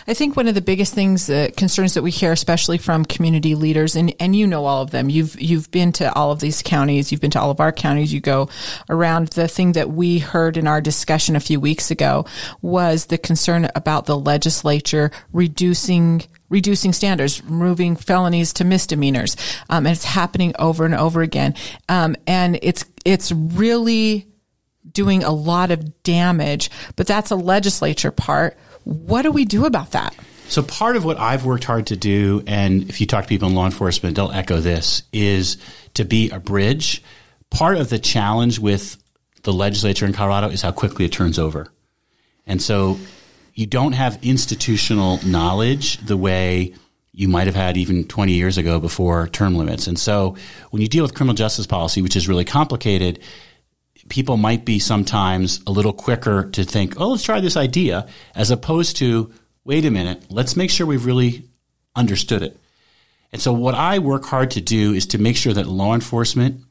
i 0.06 0.12
think 0.12 0.36
one 0.36 0.48
of 0.48 0.54
the 0.54 0.60
biggest 0.60 0.92
things 0.92 1.30
uh, 1.30 1.48
concerns 1.56 1.94
that 1.94 2.02
we 2.02 2.10
hear 2.10 2.32
especially 2.32 2.76
from 2.76 3.04
community 3.04 3.54
leaders 3.54 3.96
and, 3.96 4.14
and 4.20 4.36
you 4.36 4.46
know 4.46 4.66
all 4.66 4.82
of 4.82 4.90
them 4.90 5.08
you've 5.08 5.40
you've 5.40 5.70
been 5.70 5.92
to 5.92 6.12
all 6.14 6.30
of 6.30 6.40
these 6.40 6.60
counties 6.62 7.10
you've 7.10 7.20
been 7.20 7.30
to 7.30 7.40
all 7.40 7.50
of 7.50 7.60
our 7.60 7.72
counties 7.72 8.12
you 8.12 8.20
go 8.20 8.48
around 8.90 9.28
the 9.28 9.48
thing 9.48 9.72
that 9.72 9.90
we 9.90 10.18
heard 10.18 10.56
in 10.56 10.66
our 10.66 10.80
discussion 10.80 11.36
a 11.36 11.40
few 11.40 11.60
weeks 11.60 11.90
ago 11.90 12.26
was 12.60 13.06
the 13.06 13.16
concern 13.16 13.70
about 13.74 14.06
the 14.06 14.18
legislature 14.18 15.10
reducing 15.32 16.22
reducing 16.48 16.92
standards, 16.92 17.42
moving 17.44 17.96
felonies 17.96 18.52
to 18.54 18.64
misdemeanors. 18.64 19.36
Um, 19.68 19.86
and 19.86 19.94
it's 19.94 20.04
happening 20.04 20.54
over 20.58 20.84
and 20.84 20.94
over 20.94 21.22
again. 21.22 21.54
Um, 21.88 22.16
and 22.26 22.58
it's, 22.62 22.84
it's 23.04 23.32
really 23.32 24.28
doing 24.96 25.22
a 25.22 25.30
lot 25.30 25.70
of 25.70 26.02
damage, 26.02 26.70
but 26.96 27.06
that's 27.06 27.30
a 27.30 27.36
legislature 27.36 28.10
part. 28.10 28.56
What 28.84 29.22
do 29.22 29.30
we 29.30 29.44
do 29.44 29.66
about 29.66 29.90
that? 29.92 30.16
So 30.48 30.62
part 30.62 30.96
of 30.96 31.04
what 31.04 31.18
I've 31.18 31.44
worked 31.44 31.64
hard 31.64 31.88
to 31.88 31.96
do, 31.96 32.42
and 32.46 32.88
if 32.88 33.00
you 33.00 33.06
talk 33.06 33.24
to 33.24 33.28
people 33.28 33.48
in 33.48 33.54
law 33.54 33.66
enforcement, 33.66 34.16
they'll 34.16 34.32
echo 34.32 34.58
this, 34.60 35.02
is 35.12 35.58
to 35.94 36.04
be 36.04 36.30
a 36.30 36.40
bridge. 36.40 37.02
Part 37.50 37.76
of 37.76 37.90
the 37.90 37.98
challenge 37.98 38.58
with 38.58 38.96
the 39.42 39.52
legislature 39.52 40.06
in 40.06 40.14
Colorado 40.14 40.48
is 40.48 40.62
how 40.62 40.72
quickly 40.72 41.04
it 41.04 41.12
turns 41.12 41.38
over. 41.38 41.68
And 42.46 42.62
so 42.62 42.98
you 43.54 43.66
don't 43.66 43.92
have 43.92 44.18
institutional 44.22 45.20
knowledge 45.26 45.98
the 45.98 46.16
way 46.16 46.74
you 47.12 47.28
might 47.28 47.46
have 47.46 47.56
had 47.56 47.76
even 47.76 48.04
20 48.04 48.32
years 48.32 48.56
ago 48.56 48.78
before 48.78 49.28
term 49.28 49.56
limits. 49.56 49.86
And 49.86 49.98
so 49.98 50.36
when 50.70 50.80
you 50.80 50.88
deal 50.88 51.02
with 51.02 51.14
criminal 51.14 51.34
justice 51.34 51.66
policy, 51.66 52.02
which 52.02 52.14
is 52.14 52.28
really 52.28 52.44
complicated, 52.44 53.20
people 54.08 54.36
might 54.36 54.64
be 54.64 54.78
sometimes 54.78 55.60
a 55.66 55.70
little 55.70 55.92
quicker 55.92 56.48
to 56.50 56.64
think, 56.64 57.00
oh, 57.00 57.10
let's 57.10 57.22
try 57.22 57.40
this 57.40 57.56
idea, 57.56 58.06
as 58.34 58.50
opposed 58.50 58.96
to, 58.98 59.32
wait 59.64 59.84
a 59.84 59.90
minute, 59.90 60.24
let's 60.30 60.56
make 60.56 60.70
sure 60.70 60.86
we've 60.86 61.06
really 61.06 61.44
understood 61.94 62.42
it. 62.42 62.58
And 63.32 63.42
so, 63.42 63.52
what 63.52 63.74
I 63.74 63.98
work 63.98 64.24
hard 64.24 64.52
to 64.52 64.60
do 64.60 64.92
is 64.92 65.06
to 65.08 65.18
make 65.18 65.36
sure 65.36 65.52
that 65.52 65.66
law 65.66 65.94
enforcement 65.94 66.62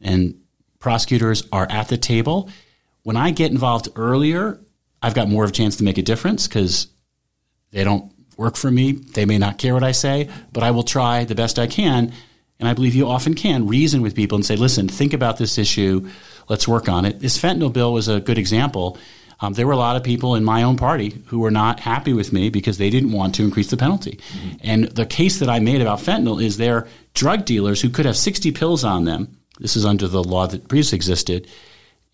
and 0.00 0.40
prosecutors 0.78 1.42
are 1.50 1.66
at 1.70 1.88
the 1.88 1.96
table. 1.96 2.50
When 3.02 3.16
I 3.16 3.30
get 3.30 3.50
involved 3.50 3.88
earlier, 3.96 4.60
I've 5.02 5.14
got 5.14 5.28
more 5.28 5.44
of 5.44 5.50
a 5.50 5.52
chance 5.52 5.76
to 5.76 5.84
make 5.84 5.98
a 5.98 6.02
difference 6.02 6.46
because 6.46 6.88
they 7.70 7.84
don't 7.84 8.12
work 8.36 8.56
for 8.56 8.70
me. 8.70 8.92
They 8.92 9.24
may 9.24 9.38
not 9.38 9.58
care 9.58 9.74
what 9.74 9.82
I 9.82 9.92
say, 9.92 10.28
but 10.52 10.62
I 10.62 10.70
will 10.70 10.82
try 10.82 11.24
the 11.24 11.34
best 11.34 11.58
I 11.58 11.66
can. 11.66 12.12
And 12.60 12.68
I 12.68 12.74
believe 12.74 12.94
you 12.94 13.08
often 13.08 13.34
can 13.34 13.66
reason 13.66 14.00
with 14.00 14.14
people 14.14 14.36
and 14.36 14.46
say, 14.46 14.56
listen, 14.56 14.88
think 14.88 15.12
about 15.12 15.38
this 15.38 15.58
issue 15.58 16.08
let's 16.48 16.68
work 16.68 16.88
on 16.88 17.04
it. 17.04 17.20
This 17.20 17.38
fentanyl 17.38 17.72
bill 17.72 17.92
was 17.92 18.08
a 18.08 18.20
good 18.20 18.38
example. 18.38 18.98
Um, 19.40 19.54
there 19.54 19.66
were 19.66 19.72
a 19.72 19.78
lot 19.78 19.96
of 19.96 20.02
people 20.02 20.34
in 20.34 20.44
my 20.44 20.62
own 20.62 20.76
party 20.76 21.22
who 21.26 21.40
were 21.40 21.50
not 21.50 21.80
happy 21.80 22.12
with 22.12 22.32
me 22.32 22.50
because 22.50 22.78
they 22.78 22.90
didn't 22.90 23.12
want 23.12 23.34
to 23.36 23.44
increase 23.44 23.70
the 23.70 23.76
penalty. 23.76 24.20
Mm-hmm. 24.32 24.56
And 24.60 24.84
the 24.84 25.06
case 25.06 25.38
that 25.40 25.48
I 25.48 25.58
made 25.58 25.80
about 25.80 25.98
fentanyl 25.98 26.42
is 26.42 26.56
they're 26.56 26.86
drug 27.14 27.44
dealers 27.44 27.80
who 27.80 27.90
could 27.90 28.06
have 28.06 28.16
60 28.16 28.52
pills 28.52 28.84
on 28.84 29.04
them. 29.04 29.36
This 29.58 29.76
is 29.76 29.84
under 29.84 30.08
the 30.08 30.22
law 30.22 30.46
that 30.46 30.68
previously 30.68 30.96
existed. 30.96 31.48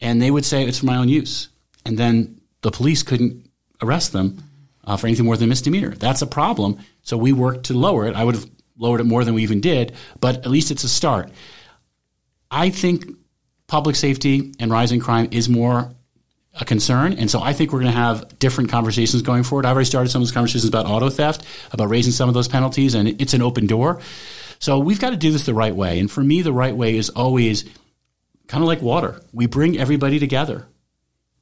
And 0.00 0.20
they 0.20 0.30
would 0.30 0.44
say 0.44 0.64
it's 0.64 0.78
for 0.78 0.86
my 0.86 0.96
own 0.96 1.08
use. 1.08 1.48
And 1.84 1.98
then 1.98 2.40
the 2.62 2.70
police 2.70 3.02
couldn't 3.02 3.46
arrest 3.82 4.12
them 4.12 4.42
uh, 4.84 4.96
for 4.96 5.06
anything 5.06 5.26
more 5.26 5.36
than 5.36 5.48
misdemeanor. 5.48 5.94
That's 5.94 6.22
a 6.22 6.26
problem. 6.26 6.78
So 7.02 7.16
we 7.16 7.32
worked 7.32 7.66
to 7.66 7.74
lower 7.74 8.06
it. 8.06 8.16
I 8.16 8.24
would 8.24 8.34
have 8.34 8.50
lowered 8.80 9.00
it 9.00 9.04
more 9.04 9.24
than 9.24 9.34
we 9.34 9.44
even 9.44 9.60
did, 9.60 9.92
but 10.20 10.36
at 10.38 10.46
least 10.48 10.72
it's 10.72 10.82
a 10.82 10.88
start. 10.88 11.30
I 12.50 12.70
think 12.70 13.14
public 13.68 13.94
safety 13.94 14.52
and 14.58 14.72
rising 14.72 14.98
crime 14.98 15.28
is 15.30 15.48
more 15.48 15.94
a 16.60 16.64
concern. 16.64 17.12
And 17.12 17.30
so 17.30 17.40
I 17.40 17.52
think 17.52 17.72
we're 17.72 17.78
going 17.78 17.92
to 17.92 17.98
have 17.98 18.36
different 18.40 18.70
conversations 18.70 19.22
going 19.22 19.44
forward. 19.44 19.66
I've 19.66 19.74
already 19.74 19.86
started 19.86 20.08
some 20.08 20.20
of 20.20 20.26
those 20.26 20.34
conversations 20.34 20.68
about 20.68 20.86
auto 20.86 21.08
theft, 21.08 21.44
about 21.70 21.88
raising 21.88 22.12
some 22.12 22.28
of 22.28 22.34
those 22.34 22.48
penalties, 22.48 22.94
and 22.94 23.06
it's 23.20 23.34
an 23.34 23.42
open 23.42 23.68
door. 23.68 24.00
So 24.58 24.80
we've 24.80 24.98
got 24.98 25.10
to 25.10 25.16
do 25.16 25.30
this 25.30 25.46
the 25.46 25.54
right 25.54 25.74
way. 25.74 26.00
And 26.00 26.10
for 26.10 26.24
me, 26.24 26.42
the 26.42 26.52
right 26.52 26.74
way 26.74 26.96
is 26.96 27.08
always 27.10 27.64
kind 28.48 28.64
of 28.64 28.66
like 28.66 28.82
water. 28.82 29.22
We 29.32 29.46
bring 29.46 29.78
everybody 29.78 30.18
together. 30.18 30.66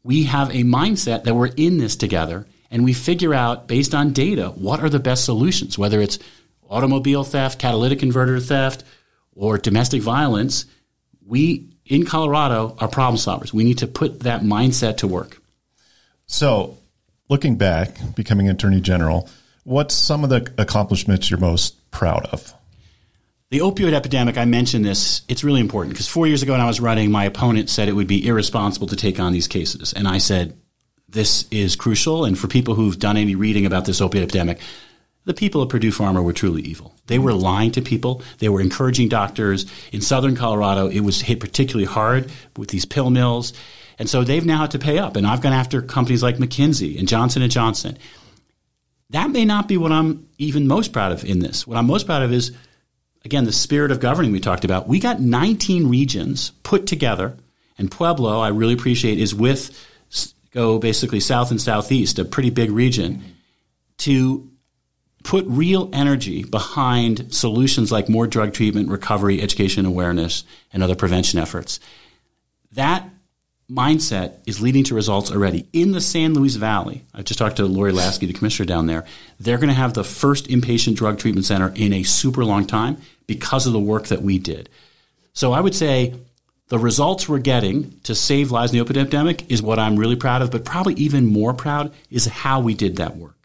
We 0.03 0.25
have 0.25 0.51
a 0.51 0.63
mindset 0.65 1.25
that 1.25 1.35
we're 1.35 1.55
in 1.57 1.79
this 1.79 1.97
together. 1.97 2.47
and 2.71 2.85
we 2.85 2.93
figure 2.93 3.35
out 3.35 3.67
based 3.67 3.95
on 3.95 4.13
data 4.13 4.51
what 4.51 4.81
are 4.81 4.89
the 4.89 4.99
best 5.01 5.25
solutions, 5.25 5.79
whether 5.79 6.01
it's 6.01 6.19
automobile 6.69 7.25
theft, 7.25 7.59
catalytic 7.59 7.99
converter 7.99 8.39
theft, 8.41 8.85
or 9.35 9.59
domestic 9.59 10.03
violence. 10.03 10.67
We 11.27 11.69
in 11.87 12.05
Colorado 12.05 12.77
are 12.79 12.89
problem 12.89 13.17
solvers. 13.17 13.53
We 13.53 13.65
need 13.65 13.79
to 13.79 13.87
put 13.87 14.21
that 14.21 14.43
mindset 14.43 14.99
to 14.99 15.07
work. 15.07 15.41
So, 16.27 16.77
looking 17.29 17.57
back, 17.57 17.97
becoming 18.15 18.49
Attorney 18.49 18.81
General, 18.81 19.29
what's 19.65 19.95
some 19.95 20.25
of 20.25 20.31
the 20.31 20.53
accomplishments 20.59 21.31
you're 21.31 21.41
most 21.41 21.91
proud 21.91 22.27
of? 22.27 22.53
The 23.51 23.61
opioid 23.61 23.95
epidemic, 23.95 24.37
I 24.37 24.45
mentioned 24.45 24.85
this, 24.85 25.23
it's 25.27 25.43
really 25.43 25.63
important 25.63 25.95
because 25.95 26.07
four 26.07 26.27
years 26.27 26.43
ago 26.43 26.53
when 26.53 26.61
I 26.61 26.67
was 26.67 26.81
running, 26.81 27.11
my 27.11 27.25
opponent 27.25 27.71
said 27.71 27.89
it 27.89 27.95
would 27.95 28.07
be 28.07 28.27
irresponsible 28.27 28.89
to 28.89 28.97
take 28.97 29.19
on 29.19 29.33
these 29.33 29.49
cases. 29.49 29.95
And 29.95 30.07
I 30.07 30.19
said, 30.19 30.55
this 31.09 31.47
is 31.51 31.75
crucial. 31.75 32.27
And 32.27 32.39
for 32.39 32.47
people 32.47 32.75
who've 32.75 32.99
done 32.99 33.17
any 33.17 33.35
reading 33.35 33.65
about 33.65 33.87
this 33.87 34.03
opioid 34.03 34.25
epidemic, 34.25 34.61
the 35.29 35.35
people 35.35 35.63
at 35.63 35.69
Purdue 35.69 35.93
Pharma 35.93 36.25
were 36.25 36.33
truly 36.33 36.63
evil. 36.63 36.95
They 37.07 37.21
were 37.21 37.33
lying 37.33 37.71
to 37.73 37.83
people. 37.83 38.23
They 38.39 38.49
were 38.49 38.61
encouraging 38.61 39.09
doctors. 39.09 39.67
In 39.93 40.01
southern 40.01 40.35
Colorado, 40.35 40.89
it 40.89 41.01
was 41.01 41.21
hit 41.21 41.39
particularly 41.39 41.87
hard 41.87 42.33
with 42.57 42.71
these 42.71 42.85
pill 42.85 43.11
mills. 43.11 43.53
And 43.99 44.09
so 44.09 44.25
they've 44.25 44.45
now 44.45 44.59
had 44.59 44.73
to 44.73 44.79
pay 44.79 44.99
up. 44.99 45.15
And 45.15 45.27
I've 45.27 45.41
gone 45.41 45.53
after 45.53 45.83
companies 45.83 46.23
like 46.23 46.39
McKinsey 46.39 46.99
and 46.99 47.07
Johnson 47.07 47.49
& 47.49 47.51
Johnson. 47.51 47.97
That 49.11 49.31
may 49.31 49.45
not 49.45 49.69
be 49.69 49.77
what 49.77 49.93
I'm 49.93 50.29
even 50.39 50.67
most 50.67 50.93
proud 50.93 51.13
of 51.13 51.25
in 51.25 51.39
this. 51.39 51.67
What 51.67 51.77
I'm 51.77 51.87
most 51.87 52.07
proud 52.07 52.23
of 52.23 52.33
is– 52.33 52.51
again, 53.25 53.45
the 53.45 53.53
spirit 53.53 53.91
of 53.91 54.01
governing 54.01 54.33
we 54.33 54.41
talked 54.41 54.65
about, 54.65 54.89
we 54.89 54.99
got 54.99 55.21
19 55.21 55.89
regions 55.89 56.53
put 56.63 56.87
together, 56.87 57.37
and 57.77 57.91
Pueblo, 57.91 58.41
I 58.41 58.49
really 58.49 58.75
appreciate, 58.75 59.19
is 59.19 59.35
with 59.35 59.87
go 60.53 60.79
basically 60.79 61.21
south 61.21 61.51
and 61.51 61.61
southeast, 61.61 62.19
a 62.19 62.25
pretty 62.25 62.51
big 62.51 62.71
region, 62.71 63.23
to 63.99 64.51
put 65.25 65.45
real 65.47 65.91
energy 65.93 66.45
behind 66.45 67.35
solutions 67.35 67.93
like 67.93 68.09
more 68.09 68.27
drug 68.27 68.55
treatment, 68.55 68.89
recovery, 68.89 69.43
education 69.43 69.85
awareness, 69.85 70.45
and 70.73 70.83
other 70.83 70.95
prevention 70.95 71.39
efforts. 71.39 71.81
That 72.73 73.09
mindset 73.71 74.39
is 74.47 74.61
leading 74.61 74.85
to 74.85 74.95
results 74.95 75.31
already. 75.31 75.67
In 75.73 75.93
the 75.93 76.01
San 76.01 76.33
Luis 76.33 76.57
Valley, 76.57 77.05
I 77.13 77.23
just 77.23 77.39
talked 77.39 77.57
to 77.57 77.67
Lori 77.67 77.93
Laske, 77.93 78.27
the 78.27 78.33
commissioner 78.33 78.67
down 78.67 78.87
there. 78.87 79.05
They're 79.39 79.59
going 79.59 79.69
to 79.69 79.75
have 79.75 79.95
the 79.95 80.05
first 80.05 80.47
inpatient 80.49 80.97
drug 80.97 81.19
treatment 81.19 81.45
center 81.45 81.73
in 81.75 81.93
a 81.93 82.03
super 82.03 82.45
long 82.45 82.67
time 82.67 82.97
because 83.27 83.67
of 83.67 83.73
the 83.73 83.81
work 83.81 84.07
that 84.07 84.23
we 84.23 84.39
did. 84.39 84.71
So 85.35 85.53
I 85.53 85.61
would 85.61 85.75
say 85.75 86.15
the 86.69 86.79
results 86.79 87.29
we're 87.29 87.39
getting 87.39 87.99
to 88.05 88.15
save 88.15 88.51
lives 88.51 88.73
in 88.73 88.79
the 88.79 88.85
opioid 88.85 89.01
epidemic 89.01 89.51
is 89.51 89.63
what 89.63 89.79
I'm 89.79 89.97
really 89.97 90.17
proud 90.17 90.43
of, 90.43 90.51
but 90.51 90.65
probably 90.65 90.95
even 90.95 91.27
more 91.27 91.53
proud 91.53 91.93
is 92.11 92.27
how 92.27 92.61
we 92.61 92.75
did 92.75 92.97
that 92.97 93.17
work. 93.17 93.38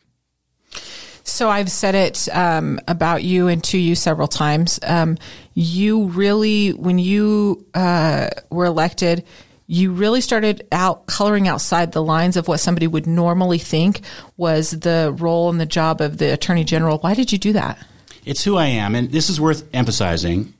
So 1.23 1.49
I've 1.49 1.71
said 1.71 1.95
it 1.95 2.27
um, 2.33 2.79
about 2.87 3.23
you 3.23 3.47
and 3.47 3.63
to 3.65 3.77
you 3.77 3.95
several 3.95 4.27
times. 4.27 4.79
Um, 4.83 5.17
you 5.53 6.07
really, 6.07 6.71
when 6.71 6.99
you 6.99 7.65
uh, 7.73 8.29
were 8.49 8.65
elected, 8.65 9.23
you 9.67 9.93
really 9.93 10.21
started 10.21 10.67
out 10.71 11.05
coloring 11.05 11.47
outside 11.47 11.93
the 11.93 12.03
lines 12.03 12.35
of 12.35 12.47
what 12.47 12.59
somebody 12.59 12.87
would 12.87 13.07
normally 13.07 13.57
think 13.57 14.01
was 14.35 14.71
the 14.71 15.15
role 15.17 15.49
and 15.49 15.59
the 15.59 15.65
job 15.65 16.01
of 16.01 16.17
the 16.17 16.33
attorney 16.33 16.65
general. 16.65 16.97
Why 16.99 17.13
did 17.13 17.31
you 17.31 17.37
do 17.37 17.53
that? 17.53 17.77
It's 18.25 18.43
who 18.43 18.57
I 18.57 18.67
am, 18.67 18.93
and 18.95 19.11
this 19.11 19.29
is 19.29 19.39
worth 19.39 19.67
emphasizing. 19.73 20.53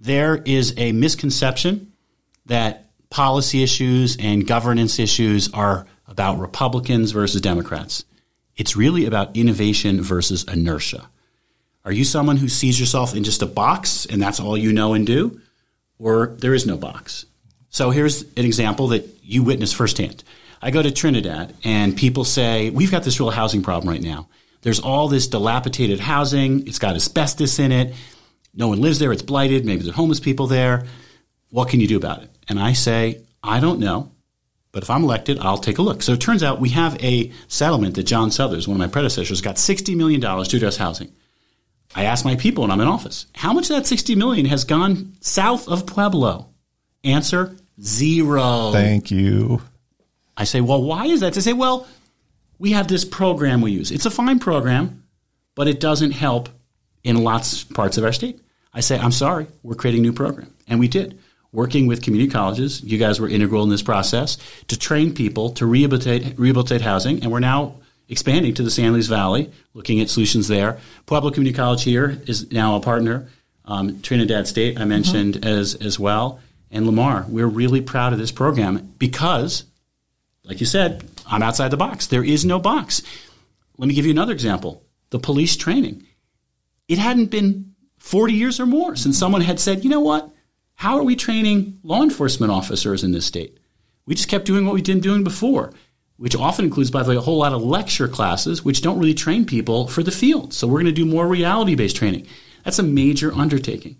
There 0.00 0.36
is 0.44 0.74
a 0.76 0.92
misconception 0.92 1.92
that 2.46 2.90
policy 3.10 3.62
issues 3.62 4.16
and 4.18 4.46
governance 4.46 4.98
issues 4.98 5.52
are 5.52 5.86
about 6.08 6.38
Republicans 6.38 7.12
versus 7.12 7.40
Democrats. 7.40 8.04
It's 8.56 8.76
really 8.76 9.06
about 9.06 9.36
innovation 9.36 10.02
versus 10.02 10.44
inertia. 10.44 11.08
Are 11.84 11.92
you 11.92 12.04
someone 12.04 12.36
who 12.36 12.48
sees 12.48 12.78
yourself 12.78 13.14
in 13.14 13.24
just 13.24 13.42
a 13.42 13.46
box 13.46 14.06
and 14.06 14.22
that's 14.22 14.38
all 14.38 14.56
you 14.56 14.72
know 14.72 14.94
and 14.94 15.06
do? 15.06 15.40
Or 15.98 16.34
there 16.38 16.54
is 16.54 16.66
no 16.66 16.76
box? 16.76 17.26
So 17.70 17.90
here's 17.90 18.22
an 18.22 18.44
example 18.44 18.88
that 18.88 19.08
you 19.22 19.42
witness 19.42 19.72
firsthand. 19.72 20.22
I 20.60 20.70
go 20.70 20.82
to 20.82 20.92
Trinidad 20.92 21.54
and 21.64 21.96
people 21.96 22.24
say, 22.24 22.70
We've 22.70 22.90
got 22.90 23.02
this 23.02 23.18
real 23.18 23.30
housing 23.30 23.62
problem 23.62 23.88
right 23.88 24.02
now. 24.02 24.28
There's 24.60 24.78
all 24.78 25.08
this 25.08 25.26
dilapidated 25.26 25.98
housing, 25.98 26.68
it's 26.68 26.78
got 26.78 26.94
asbestos 26.94 27.58
in 27.58 27.72
it. 27.72 27.94
No 28.54 28.68
one 28.68 28.80
lives 28.80 28.98
there, 29.00 29.10
it's 29.10 29.22
blighted, 29.22 29.64
maybe 29.64 29.82
there's 29.82 29.96
homeless 29.96 30.20
people 30.20 30.46
there. 30.46 30.86
What 31.50 31.68
can 31.68 31.80
you 31.80 31.88
do 31.88 31.96
about 31.96 32.22
it? 32.22 32.30
And 32.48 32.60
I 32.60 32.74
say, 32.74 33.22
I 33.42 33.58
don't 33.58 33.80
know, 33.80 34.12
but 34.72 34.82
if 34.82 34.90
I'm 34.90 35.04
elected, 35.04 35.38
I'll 35.38 35.58
take 35.58 35.78
a 35.78 35.82
look. 35.82 36.02
So 36.02 36.14
it 36.14 36.20
turns 36.20 36.42
out 36.42 36.60
we 36.60 36.70
have 36.70 37.02
a 37.02 37.30
settlement 37.48 37.94
that 37.96 38.04
John 38.04 38.30
Suthers, 38.30 38.66
one 38.66 38.76
of 38.76 38.78
my 38.78 38.92
predecessors, 38.92 39.40
got 39.40 39.56
$60 39.56 39.96
million 39.96 40.20
to 40.20 40.56
address 40.56 40.76
housing. 40.76 41.12
I 41.94 42.04
asked 42.04 42.24
my 42.24 42.36
people 42.36 42.62
when 42.62 42.70
I'm 42.70 42.80
in 42.80 42.88
office, 42.88 43.26
how 43.34 43.52
much 43.52 43.68
of 43.70 43.76
that 43.76 43.86
60 43.86 44.14
million 44.14 44.46
has 44.46 44.64
gone 44.64 45.12
south 45.20 45.68
of 45.68 45.86
Pueblo? 45.86 46.48
Answer, 47.04 47.56
Zero. 47.80 48.70
Thank 48.72 49.10
you. 49.10 49.60
I 50.36 50.44
say, 50.44 50.60
well, 50.60 50.82
why 50.82 51.06
is 51.06 51.20
that? 51.20 51.34
They 51.34 51.40
say, 51.40 51.52
well, 51.52 51.86
we 52.58 52.72
have 52.72 52.88
this 52.88 53.04
program 53.04 53.60
we 53.60 53.72
use. 53.72 53.90
It's 53.90 54.06
a 54.06 54.10
fine 54.10 54.38
program, 54.38 55.04
but 55.54 55.68
it 55.68 55.80
doesn't 55.80 56.12
help 56.12 56.48
in 57.02 57.22
lots 57.24 57.62
of 57.62 57.70
parts 57.70 57.98
of 57.98 58.04
our 58.04 58.12
state. 58.12 58.40
I 58.72 58.80
say, 58.80 58.98
I'm 58.98 59.12
sorry, 59.12 59.46
we're 59.62 59.74
creating 59.74 60.00
a 60.00 60.02
new 60.02 60.12
program. 60.12 60.54
And 60.66 60.80
we 60.80 60.88
did. 60.88 61.18
Working 61.52 61.86
with 61.86 62.02
community 62.02 62.30
colleges, 62.30 62.82
you 62.82 62.98
guys 62.98 63.20
were 63.20 63.28
integral 63.28 63.62
in 63.62 63.68
this 63.68 63.82
process 63.82 64.38
to 64.68 64.78
train 64.78 65.14
people 65.14 65.50
to 65.50 65.66
rehabilitate, 65.66 66.38
rehabilitate 66.38 66.80
housing. 66.80 67.22
And 67.22 67.30
we're 67.30 67.40
now 67.40 67.76
expanding 68.08 68.54
to 68.54 68.62
the 68.62 68.70
San 68.70 68.92
Luis 68.92 69.06
Valley, 69.06 69.50
looking 69.74 70.00
at 70.00 70.08
solutions 70.08 70.48
there. 70.48 70.78
Pueblo 71.06 71.30
Community 71.30 71.54
College 71.54 71.82
here 71.84 72.22
is 72.26 72.50
now 72.50 72.76
a 72.76 72.80
partner. 72.80 73.28
Um, 73.64 74.00
Trinidad 74.00 74.48
State, 74.48 74.80
I 74.80 74.86
mentioned 74.86 75.34
mm-hmm. 75.34 75.46
as, 75.46 75.74
as 75.74 75.98
well 75.98 76.40
and 76.72 76.86
Lamar. 76.86 77.26
We're 77.28 77.46
really 77.46 77.82
proud 77.82 78.12
of 78.12 78.18
this 78.18 78.32
program 78.32 78.94
because, 78.98 79.64
like 80.44 80.58
you 80.58 80.66
said, 80.66 81.08
I'm 81.26 81.42
outside 81.42 81.68
the 81.68 81.76
box. 81.76 82.06
There 82.06 82.24
is 82.24 82.44
no 82.44 82.58
box. 82.58 83.02
Let 83.76 83.86
me 83.86 83.94
give 83.94 84.06
you 84.06 84.10
another 84.10 84.32
example 84.32 84.82
the 85.10 85.18
police 85.18 85.56
training. 85.56 86.06
It 86.88 86.98
hadn't 86.98 87.26
been 87.26 87.74
40 87.98 88.32
years 88.32 88.58
or 88.58 88.66
more 88.66 88.96
since 88.96 89.18
someone 89.18 89.42
had 89.42 89.60
said, 89.60 89.84
you 89.84 89.90
know 89.90 90.00
what? 90.00 90.30
How 90.82 90.98
are 90.98 91.04
we 91.04 91.14
training 91.14 91.78
law 91.84 92.02
enforcement 92.02 92.50
officers 92.50 93.04
in 93.04 93.12
this 93.12 93.24
state? 93.24 93.56
We 94.04 94.16
just 94.16 94.28
kept 94.28 94.46
doing 94.46 94.66
what 94.66 94.74
we've 94.74 94.82
been 94.82 94.98
doing 94.98 95.22
before, 95.22 95.72
which 96.16 96.34
often 96.34 96.64
includes, 96.64 96.90
by 96.90 97.04
the 97.04 97.10
way, 97.10 97.16
a 97.16 97.20
whole 97.20 97.38
lot 97.38 97.52
of 97.52 97.62
lecture 97.62 98.08
classes, 98.08 98.64
which 98.64 98.82
don't 98.82 98.98
really 98.98 99.14
train 99.14 99.44
people 99.44 99.86
for 99.86 100.02
the 100.02 100.10
field. 100.10 100.52
So 100.52 100.66
we're 100.66 100.80
going 100.80 100.86
to 100.86 100.90
do 100.92 101.06
more 101.06 101.28
reality 101.28 101.76
based 101.76 101.94
training. 101.94 102.26
That's 102.64 102.80
a 102.80 102.82
major 102.82 103.32
undertaking. 103.32 103.96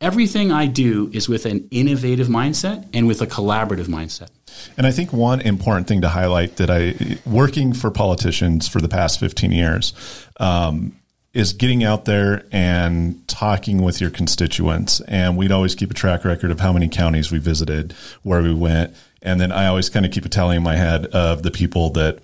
Everything 0.00 0.50
I 0.50 0.64
do 0.64 1.10
is 1.12 1.28
with 1.28 1.44
an 1.44 1.68
innovative 1.70 2.28
mindset 2.28 2.88
and 2.94 3.06
with 3.06 3.20
a 3.20 3.26
collaborative 3.26 3.88
mindset. 3.88 4.30
And 4.78 4.86
I 4.86 4.92
think 4.92 5.12
one 5.12 5.42
important 5.42 5.88
thing 5.88 6.00
to 6.00 6.08
highlight 6.08 6.56
that 6.56 6.70
I, 6.70 7.18
working 7.26 7.74
for 7.74 7.90
politicians 7.90 8.66
for 8.66 8.80
the 8.80 8.88
past 8.88 9.20
15 9.20 9.52
years, 9.52 9.92
um, 10.40 10.96
is 11.34 11.52
getting 11.52 11.82
out 11.82 12.04
there 12.04 12.46
and 12.52 13.26
talking 13.26 13.82
with 13.82 14.00
your 14.00 14.10
constituents. 14.10 15.00
And 15.00 15.36
we'd 15.36 15.52
always 15.52 15.74
keep 15.74 15.90
a 15.90 15.94
track 15.94 16.24
record 16.24 16.52
of 16.52 16.60
how 16.60 16.72
many 16.72 16.88
counties 16.88 17.30
we 17.32 17.38
visited, 17.38 17.92
where 18.22 18.40
we 18.40 18.54
went. 18.54 18.94
And 19.20 19.40
then 19.40 19.50
I 19.50 19.66
always 19.66 19.90
kind 19.90 20.06
of 20.06 20.12
keep 20.12 20.24
a 20.24 20.28
tally 20.28 20.56
in 20.56 20.62
my 20.62 20.76
head 20.76 21.06
of 21.06 21.42
the 21.42 21.50
people 21.50 21.90
that 21.90 22.20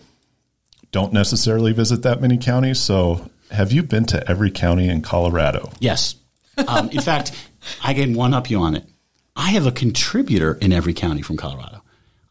don't 0.93 1.13
necessarily 1.13 1.73
visit 1.73 2.03
that 2.03 2.21
many 2.21 2.39
counties. 2.39 2.79
So 2.79 3.29
have 3.51 3.73
you 3.73 3.83
been 3.83 4.05
to 4.07 4.31
every 4.31 4.51
county 4.51 4.89
in 4.89 5.03
Colorado? 5.03 5.71
Yes. 5.81 6.15
Um, 6.69 6.89
in 6.91 7.01
fact, 7.01 7.33
I 7.83 7.95
can 7.95 8.15
one 8.15 8.33
up 8.33 8.49
you 8.49 8.61
on 8.61 8.77
it. 8.77 8.85
I 9.35 9.51
have 9.51 9.67
a 9.67 9.73
contributor 9.73 10.55
in 10.55 10.73
every 10.73 10.93
county 10.95 11.23
from 11.23 11.37
Colorado. 11.37 11.83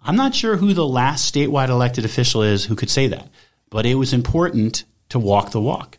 I'm 0.04 0.15
not 0.15 0.34
sure 0.34 0.58
who 0.58 0.74
the 0.74 0.88
last 0.88 1.34
statewide 1.34 1.70
elected 1.70 2.06
official 2.06 2.42
is 2.42 2.65
who 2.65 2.76
could 2.76 2.89
say 2.89 3.08
that, 3.08 3.28
but 3.70 3.86
it 3.86 3.96
was 3.96 4.13
important 4.13 4.86
to 5.10 5.20
walk 5.20 5.52
the 5.52 5.62
walk. 5.62 5.98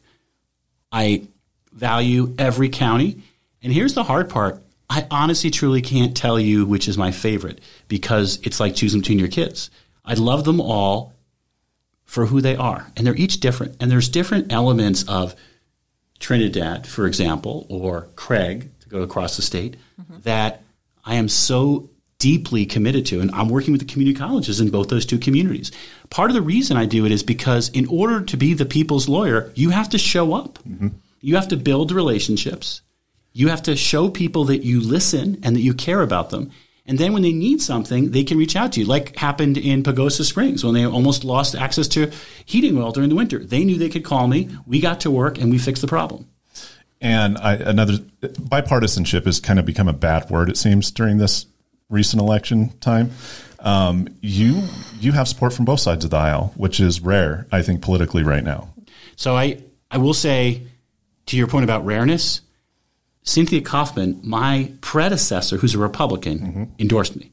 I 0.92 1.26
value 1.72 2.34
every 2.38 2.68
county. 2.68 3.22
And 3.62 3.72
here's 3.72 3.94
the 3.94 4.04
hard 4.04 4.28
part. 4.28 4.62
I 4.88 5.06
honestly 5.10 5.50
truly 5.50 5.82
can't 5.82 6.16
tell 6.16 6.38
you 6.38 6.66
which 6.66 6.88
is 6.88 6.98
my 6.98 7.12
favorite 7.12 7.60
because 7.86 8.40
it's 8.42 8.58
like 8.58 8.74
choosing 8.74 9.00
between 9.00 9.18
your 9.18 9.28
kids. 9.28 9.70
I 10.04 10.14
love 10.14 10.44
them 10.44 10.60
all 10.60 11.12
for 12.04 12.26
who 12.26 12.40
they 12.40 12.56
are, 12.56 12.90
and 12.96 13.06
they're 13.06 13.14
each 13.14 13.38
different. 13.38 13.76
And 13.78 13.88
there's 13.88 14.08
different 14.08 14.52
elements 14.52 15.04
of 15.04 15.36
Trinidad, 16.18 16.88
for 16.88 17.06
example, 17.06 17.66
or 17.68 18.08
Craig, 18.16 18.68
to 18.80 18.88
go 18.88 19.02
across 19.02 19.36
the 19.36 19.42
state 19.42 19.76
mm-hmm. 20.00 20.20
that 20.22 20.62
I 21.04 21.14
am 21.14 21.28
so 21.28 21.88
deeply 22.20 22.66
committed 22.66 23.06
to. 23.06 23.20
And 23.20 23.32
I'm 23.32 23.48
working 23.48 23.72
with 23.72 23.80
the 23.80 23.92
community 23.92 24.16
colleges 24.16 24.60
in 24.60 24.70
both 24.70 24.88
those 24.88 25.06
two 25.06 25.18
communities. 25.18 25.72
Part 26.10 26.30
of 26.30 26.34
the 26.34 26.42
reason 26.42 26.76
I 26.76 26.86
do 26.86 27.04
it 27.04 27.10
is 27.10 27.24
because 27.24 27.70
in 27.70 27.86
order 27.86 28.20
to 28.20 28.36
be 28.36 28.54
the 28.54 28.66
people's 28.66 29.08
lawyer, 29.08 29.50
you 29.56 29.70
have 29.70 29.88
to 29.88 29.98
show 29.98 30.34
up. 30.34 30.60
Mm-hmm. 30.60 30.88
You 31.22 31.34
have 31.34 31.48
to 31.48 31.56
build 31.56 31.90
relationships. 31.90 32.82
You 33.32 33.48
have 33.48 33.62
to 33.64 33.74
show 33.74 34.08
people 34.08 34.44
that 34.44 34.64
you 34.64 34.80
listen 34.80 35.40
and 35.42 35.56
that 35.56 35.60
you 35.60 35.74
care 35.74 36.02
about 36.02 36.30
them. 36.30 36.52
And 36.86 36.98
then 36.98 37.12
when 37.12 37.22
they 37.22 37.32
need 37.32 37.62
something, 37.62 38.10
they 38.10 38.24
can 38.24 38.36
reach 38.36 38.56
out 38.56 38.72
to 38.72 38.80
you, 38.80 38.86
like 38.86 39.16
happened 39.16 39.56
in 39.56 39.82
Pagosa 39.82 40.24
Springs 40.24 40.64
when 40.64 40.74
they 40.74 40.84
almost 40.84 41.24
lost 41.24 41.54
access 41.54 41.88
to 41.88 42.10
heating 42.44 42.76
oil 42.76 42.92
during 42.92 43.08
the 43.08 43.14
winter. 43.14 43.38
They 43.38 43.64
knew 43.64 43.76
they 43.76 43.88
could 43.88 44.04
call 44.04 44.26
me. 44.26 44.48
We 44.66 44.80
got 44.80 45.00
to 45.00 45.10
work 45.10 45.38
and 45.38 45.50
we 45.50 45.58
fixed 45.58 45.82
the 45.82 45.88
problem. 45.88 46.26
And 47.00 47.38
I, 47.38 47.54
another 47.54 47.94
bipartisanship 48.20 49.24
has 49.24 49.40
kind 49.40 49.58
of 49.58 49.64
become 49.64 49.88
a 49.88 49.94
bad 49.94 50.28
word, 50.28 50.50
it 50.50 50.58
seems, 50.58 50.90
during 50.90 51.18
this 51.18 51.46
recent 51.90 52.22
election 52.22 52.70
time. 52.78 53.10
Um, 53.58 54.08
you 54.22 54.62
you 54.98 55.12
have 55.12 55.28
support 55.28 55.52
from 55.52 55.66
both 55.66 55.80
sides 55.80 56.04
of 56.04 56.10
the 56.10 56.16
aisle, 56.16 56.54
which 56.56 56.80
is 56.80 57.00
rare, 57.00 57.46
I 57.52 57.60
think, 57.62 57.82
politically 57.82 58.22
right 58.22 58.42
now. 58.42 58.72
So 59.16 59.36
I 59.36 59.62
I 59.90 59.98
will 59.98 60.14
say 60.14 60.62
to 61.26 61.36
your 61.36 61.46
point 61.46 61.64
about 61.64 61.84
rareness, 61.84 62.40
Cynthia 63.22 63.60
Coffman, 63.60 64.24
my 64.24 64.72
predecessor, 64.80 65.58
who's 65.58 65.74
a 65.74 65.78
Republican, 65.78 66.38
mm-hmm. 66.38 66.64
endorsed 66.78 67.16
me. 67.16 67.32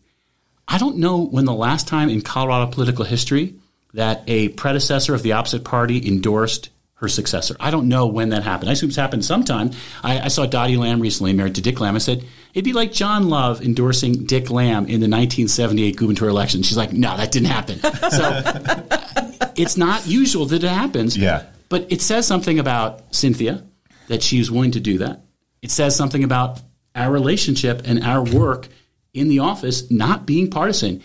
I 0.67 0.77
don't 0.77 0.97
know 0.97 1.23
when 1.23 1.45
the 1.45 1.53
last 1.53 1.87
time 1.87 2.09
in 2.09 2.21
Colorado 2.21 2.69
political 2.69 3.05
history 3.05 3.55
that 3.93 4.23
a 4.27 4.49
predecessor 4.49 5.15
of 5.15 5.23
the 5.23 5.31
opposite 5.31 5.63
party 5.63 6.05
endorsed 6.05 6.69
her 6.95 7.07
successor. 7.07 7.55
I 7.59 7.71
don't 7.71 7.87
know 7.87 8.07
when 8.07 8.29
that 8.29 8.43
happened. 8.43 8.69
I 8.69 8.73
assume 8.73 8.89
it's 8.89 8.97
happened 8.97 9.23
sometime. 9.23 9.71
I, 10.03 10.19
I, 10.21 10.27
saw 10.29 10.45
Dottie 10.45 10.77
Lamm 10.77 10.99
recently 10.99 11.31
married 11.31 11.55
to 11.55 11.61
Dick 11.61 11.75
Lamm. 11.79 11.95
I 11.95 11.99
said, 11.99 12.25
it'd 12.53 12.65
be 12.65 12.73
like 12.73 12.91
John 12.91 13.29
Love 13.29 13.62
endorsing 13.62 14.25
Dick 14.25 14.49
Lamm 14.49 14.86
in 14.86 14.99
the 14.99 15.10
1978 15.10 15.95
gubernatorial 15.95 16.36
election. 16.36 16.63
She's 16.63 16.77
like, 16.77 16.93
no, 16.93 17.15
that 17.17 17.31
didn't 17.31 17.49
happen. 17.49 17.79
So 17.79 19.51
it's 19.55 19.77
not 19.77 20.07
usual 20.07 20.45
that 20.47 20.63
it 20.63 20.69
happens. 20.69 21.17
Yeah. 21.17 21.45
But 21.69 21.91
it 21.91 22.01
says 22.01 22.25
something 22.25 22.60
about 22.60 23.13
Cynthia 23.13 23.63
that 24.07 24.23
she 24.23 24.38
she's 24.38 24.51
willing 24.51 24.71
to 24.71 24.79
do 24.79 24.99
that. 24.99 25.21
It 25.62 25.71
says 25.71 25.95
something 25.95 26.23
about 26.23 26.62
our 26.95 27.12
relationship 27.12 27.81
and 27.86 28.03
our 28.03 28.23
work 28.23 28.67
in 29.13 29.27
the 29.27 29.39
office 29.39 29.89
not 29.91 30.25
being 30.25 30.49
partisan. 30.49 31.03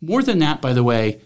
More 0.00 0.22
than 0.22 0.40
that, 0.40 0.60
by 0.60 0.72
the 0.72 0.82
way, 0.82 1.20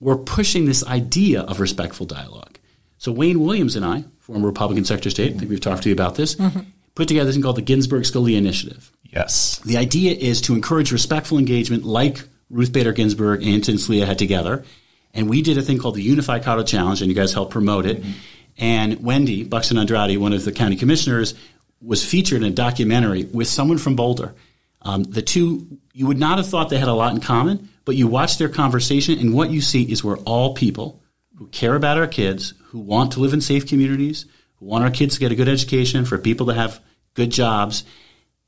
we're 0.00 0.18
pushing 0.18 0.66
this 0.66 0.84
idea 0.86 1.42
of 1.42 1.60
respectful 1.60 2.06
dialogue. 2.06 2.58
So 2.98 3.12
Wayne 3.12 3.40
Williams 3.40 3.76
and 3.76 3.84
I, 3.84 4.04
former 4.18 4.46
Republican 4.46 4.84
Secretary 4.84 5.08
of 5.08 5.12
State, 5.12 5.34
I 5.34 5.38
think 5.38 5.50
we've 5.50 5.60
talked 5.60 5.82
to 5.82 5.88
you 5.88 5.94
about 5.94 6.14
this, 6.14 6.36
mm-hmm. 6.36 6.60
Put 6.94 7.08
together 7.08 7.26
this 7.26 7.34
thing 7.36 7.42
called 7.42 7.56
the 7.56 7.62
Ginsburg 7.62 8.04
Scalia 8.04 8.36
Initiative. 8.36 8.92
Yes. 9.02 9.58
The 9.60 9.76
idea 9.76 10.12
is 10.12 10.40
to 10.42 10.54
encourage 10.54 10.92
respectful 10.92 11.38
engagement 11.38 11.84
like 11.84 12.22
Ruth 12.50 12.72
Bader 12.72 12.92
Ginsburg 12.92 13.42
and 13.42 13.52
Antonin 13.52 13.80
Scalia 13.80 14.06
had 14.06 14.18
together. 14.18 14.64
And 15.12 15.28
we 15.28 15.42
did 15.42 15.58
a 15.58 15.62
thing 15.62 15.78
called 15.78 15.94
the 15.94 16.02
Unified 16.02 16.42
Colorado 16.42 16.66
Challenge, 16.66 17.00
and 17.00 17.08
you 17.08 17.14
guys 17.14 17.32
helped 17.32 17.52
promote 17.52 17.86
it. 17.86 18.02
Mm-hmm. 18.02 18.12
And 18.58 19.04
Wendy 19.04 19.44
Buxton 19.44 19.78
Andrade, 19.78 20.18
one 20.18 20.32
of 20.32 20.44
the 20.44 20.52
county 20.52 20.76
commissioners, 20.76 21.34
was 21.80 22.04
featured 22.04 22.42
in 22.42 22.48
a 22.48 22.54
documentary 22.54 23.24
with 23.24 23.48
someone 23.48 23.78
from 23.78 23.96
Boulder. 23.96 24.34
Um, 24.82 25.04
the 25.04 25.22
two, 25.22 25.78
you 25.92 26.06
would 26.06 26.18
not 26.18 26.38
have 26.38 26.48
thought 26.48 26.68
they 26.68 26.78
had 26.78 26.88
a 26.88 26.94
lot 26.94 27.14
in 27.14 27.20
common, 27.20 27.68
but 27.84 27.96
you 27.96 28.06
watch 28.06 28.38
their 28.38 28.48
conversation, 28.48 29.18
and 29.18 29.34
what 29.34 29.50
you 29.50 29.60
see 29.60 29.82
is 29.82 30.02
we're 30.02 30.18
all 30.18 30.54
people 30.54 31.02
who 31.36 31.46
care 31.48 31.74
about 31.74 31.98
our 31.98 32.06
kids, 32.06 32.54
who 32.66 32.78
want 32.78 33.12
to 33.12 33.20
live 33.20 33.34
in 33.34 33.40
safe 33.40 33.66
communities, 33.66 34.26
who 34.64 34.70
want 34.70 34.84
our 34.84 34.90
kids 34.90 35.14
to 35.14 35.20
get 35.20 35.30
a 35.30 35.34
good 35.34 35.48
education, 35.48 36.04
for 36.04 36.18
people 36.18 36.46
to 36.46 36.54
have 36.54 36.80
good 37.14 37.30
jobs. 37.30 37.84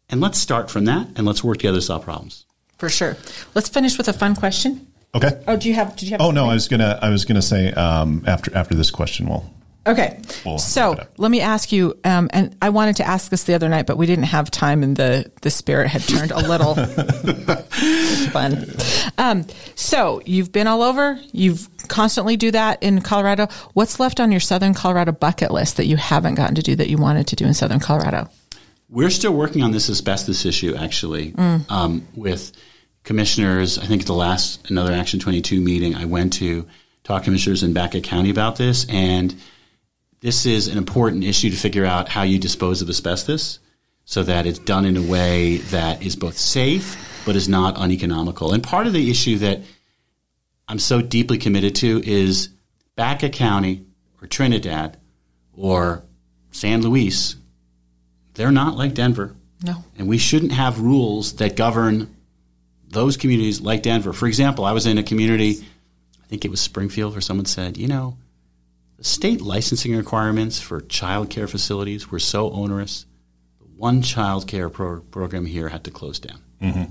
And 0.09 0.21
let's 0.21 0.39
start 0.39 0.71
from 0.71 0.87
that 0.87 1.09
and 1.17 1.27
let's 1.27 1.45
work 1.45 1.59
together 1.59 1.79
to 1.79 1.83
solve 1.83 2.05
problems. 2.05 2.47
For 2.79 2.89
sure. 2.89 3.17
Let's 3.55 3.69
finish 3.69 3.99
with 3.99 4.09
a 4.09 4.13
fun 4.13 4.35
question. 4.35 4.87
Okay. 5.15 5.43
Oh, 5.47 5.57
do 5.57 5.69
you 5.69 5.75
have? 5.75 5.97
Did 5.97 6.07
you 6.07 6.11
have? 6.13 6.21
Oh 6.21 6.31
no, 6.31 6.47
I 6.47 6.55
was 6.55 6.69
gonna. 6.69 6.99
I 7.01 7.09
was 7.09 7.25
gonna 7.25 7.43
say 7.43 7.73
um, 7.73 8.23
after 8.27 8.55
after 8.55 8.75
this 8.75 8.91
question, 8.91 9.29
we'll 9.29 9.51
Okay. 9.87 10.19
We'll 10.45 10.59
so 10.59 10.99
let 11.17 11.31
me 11.31 11.41
ask 11.41 11.71
you, 11.71 11.97
um, 12.03 12.29
and 12.33 12.57
I 12.61 12.71
wanted 12.71 12.97
to 12.97 13.07
ask 13.07 13.31
this 13.31 13.45
the 13.45 13.55
other 13.55 13.69
night, 13.69 13.87
but 13.87 13.97
we 13.97 14.07
didn't 14.07 14.25
have 14.25 14.51
time, 14.51 14.83
and 14.83 14.97
the 14.97 15.31
the 15.43 15.51
spirit 15.51 15.89
had 15.89 16.03
turned 16.03 16.33
a 16.33 16.41
little 16.41 16.75
fun. 18.33 18.67
Um, 19.17 19.47
so 19.77 20.21
you've 20.27 20.51
been 20.51 20.67
all 20.67 20.83
over. 20.83 21.21
You've 21.31 21.69
constantly 21.87 22.37
do 22.37 22.51
that 22.51 22.83
in 22.83 23.01
Colorado. 23.01 23.49
What's 23.73 23.99
left 23.99 24.21
on 24.21 24.31
your 24.31 24.41
Southern 24.41 24.75
Colorado 24.75 25.13
bucket 25.13 25.51
list 25.51 25.77
that 25.79 25.87
you 25.87 25.97
haven't 25.97 26.35
gotten 26.35 26.55
to 26.57 26.63
do 26.63 26.77
that 26.77 26.89
you 26.89 26.99
wanted 26.99 27.27
to 27.29 27.37
do 27.37 27.45
in 27.45 27.55
Southern 27.55 27.81
Colorado? 27.81 28.29
We're 28.89 29.11
still 29.11 29.33
working 29.35 29.63
on 29.63 29.73
this 29.73 29.91
asbestos 29.91 30.45
issue, 30.45 30.75
actually, 30.77 31.33
mm. 31.33 31.71
um, 31.71 32.07
with 32.15 32.53
commissioners. 33.03 33.79
I 33.79 33.87
think 33.87 34.03
at 34.03 34.07
the 34.07 34.15
last 34.15 34.71
another 34.71 34.93
Action 34.93 35.19
Twenty 35.21 35.41
Two 35.41 35.61
meeting 35.61 35.95
I 35.95 36.05
went 36.05 36.35
to 36.35 36.67
talk 37.05 37.23
to 37.23 37.25
commissioners 37.27 37.63
in 37.63 37.73
Baca 37.73 38.01
County 38.01 38.31
about 38.31 38.57
this 38.57 38.85
and 38.89 39.35
this 40.21 40.47
is 40.47 40.67
an 40.67 40.79
important 40.79 41.25
issue 41.25 41.51
to 41.51 41.57
figure 41.57 41.85
out 41.85 42.09
how 42.09 42.23
you 42.23 42.39
dispose 42.39 42.83
of 42.83 42.89
asbestos 42.89 43.61
so 44.05 44.23
that 44.23 44.47
it's 44.47 44.59
done 44.59 44.85
in 44.85 44.97
a 44.97 45.03
way 45.03 45.59
that 45.59 46.03
is 46.03 46.17
both 46.17 46.37
safe 46.37 46.97
but 47.27 47.37
is 47.37 47.49
not 47.49 47.77
uneconomical. 47.77 48.53
And 48.53 48.63
part 48.63 48.87
of 48.87 48.93
the 48.93 49.11
issue 49.11 49.39
that 49.39 49.61
I'm 50.69 50.79
so 50.79 51.01
deeply 51.01 51.39
committed 51.39 51.75
to 51.77 52.03
is 52.05 52.51
Baca 52.97 53.29
County 53.29 53.87
or 54.21 54.27
Trinidad 54.27 54.99
or 55.53 56.05
San 56.51 56.83
Luis, 56.83 57.37
they're 58.35 58.53
not 58.53 58.77
like 58.77 58.95
Denver. 58.95 59.35
No. 59.63 59.85
And 59.97 60.09
we 60.09 60.19
shouldn't 60.19 60.53
have 60.53 60.81
rules 60.81 61.35
that 61.35 61.57
govern 61.57 62.15
those 62.89 63.17
communities 63.17 63.61
like 63.61 63.83
Denver. 63.83 64.13
For 64.13 64.27
example, 64.27 64.65
I 64.65 64.73
was 64.73 64.87
in 64.87 64.99
a 64.99 65.03
community, 65.03 65.67
I 66.23 66.27
think 66.29 66.45
it 66.45 66.51
was 66.51 66.61
Springfield, 66.61 67.13
where 67.13 67.21
someone 67.21 67.47
said, 67.47 67.77
you 67.77 67.89
know, 67.89 68.17
the 68.97 69.05
state 69.05 69.41
licensing 69.41 69.95
requirements 69.97 70.61
for 70.61 70.81
child 70.81 71.31
care 71.31 71.47
facilities 71.47 72.11
were 72.11 72.19
so 72.19 72.51
onerous. 72.51 73.07
The 73.59 73.67
one 73.77 74.03
child 74.03 74.47
care 74.47 74.71
pro- 74.71 75.01
program 75.01 75.47
here 75.47 75.69
had 75.69 75.85
to 75.85 75.91
close 75.91 76.19
down. 76.19 76.41
Mm-hmm. 76.63 76.85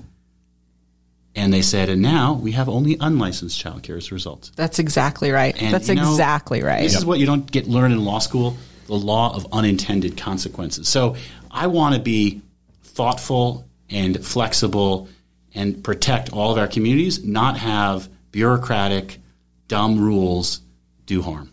And 1.36 1.52
they 1.52 1.62
said, 1.62 1.88
and 1.88 2.00
now 2.00 2.32
we 2.32 2.52
have 2.52 2.68
only 2.68 2.96
unlicensed 2.98 3.58
child 3.58 3.82
care 3.82 3.96
as 3.96 4.10
a 4.10 4.14
result. 4.14 4.50
That's 4.56 4.78
exactly 4.78 5.30
right. 5.30 5.60
And, 5.60 5.72
That's 5.72 5.88
you 5.88 5.94
know, 5.94 6.10
exactly 6.10 6.62
right. 6.62 6.82
This 6.82 6.92
yep. 6.92 7.00
is 7.00 7.06
what 7.06 7.18
you 7.18 7.26
don't 7.26 7.48
get 7.50 7.68
learned 7.68 7.92
in 7.92 8.04
law 8.04 8.18
school 8.18 8.56
the 8.86 8.94
law 8.94 9.34
of 9.34 9.48
unintended 9.52 10.16
consequences. 10.16 10.88
So 10.88 11.16
I 11.50 11.66
want 11.66 11.96
to 11.96 12.00
be 12.00 12.40
thoughtful 12.84 13.66
and 13.90 14.24
flexible 14.24 15.08
and 15.54 15.82
protect 15.82 16.32
all 16.32 16.52
of 16.52 16.58
our 16.58 16.68
communities, 16.68 17.24
not 17.24 17.56
have 17.56 18.08
bureaucratic, 18.30 19.18
dumb 19.66 19.98
rules 19.98 20.60
do 21.04 21.20
harm 21.20 21.52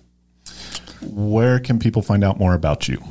where 1.12 1.60
can 1.60 1.80
people 1.80 2.02
find 2.02 2.24
out 2.24 2.39
more 2.39 2.54
about 2.54 2.88
you? 2.88 3.02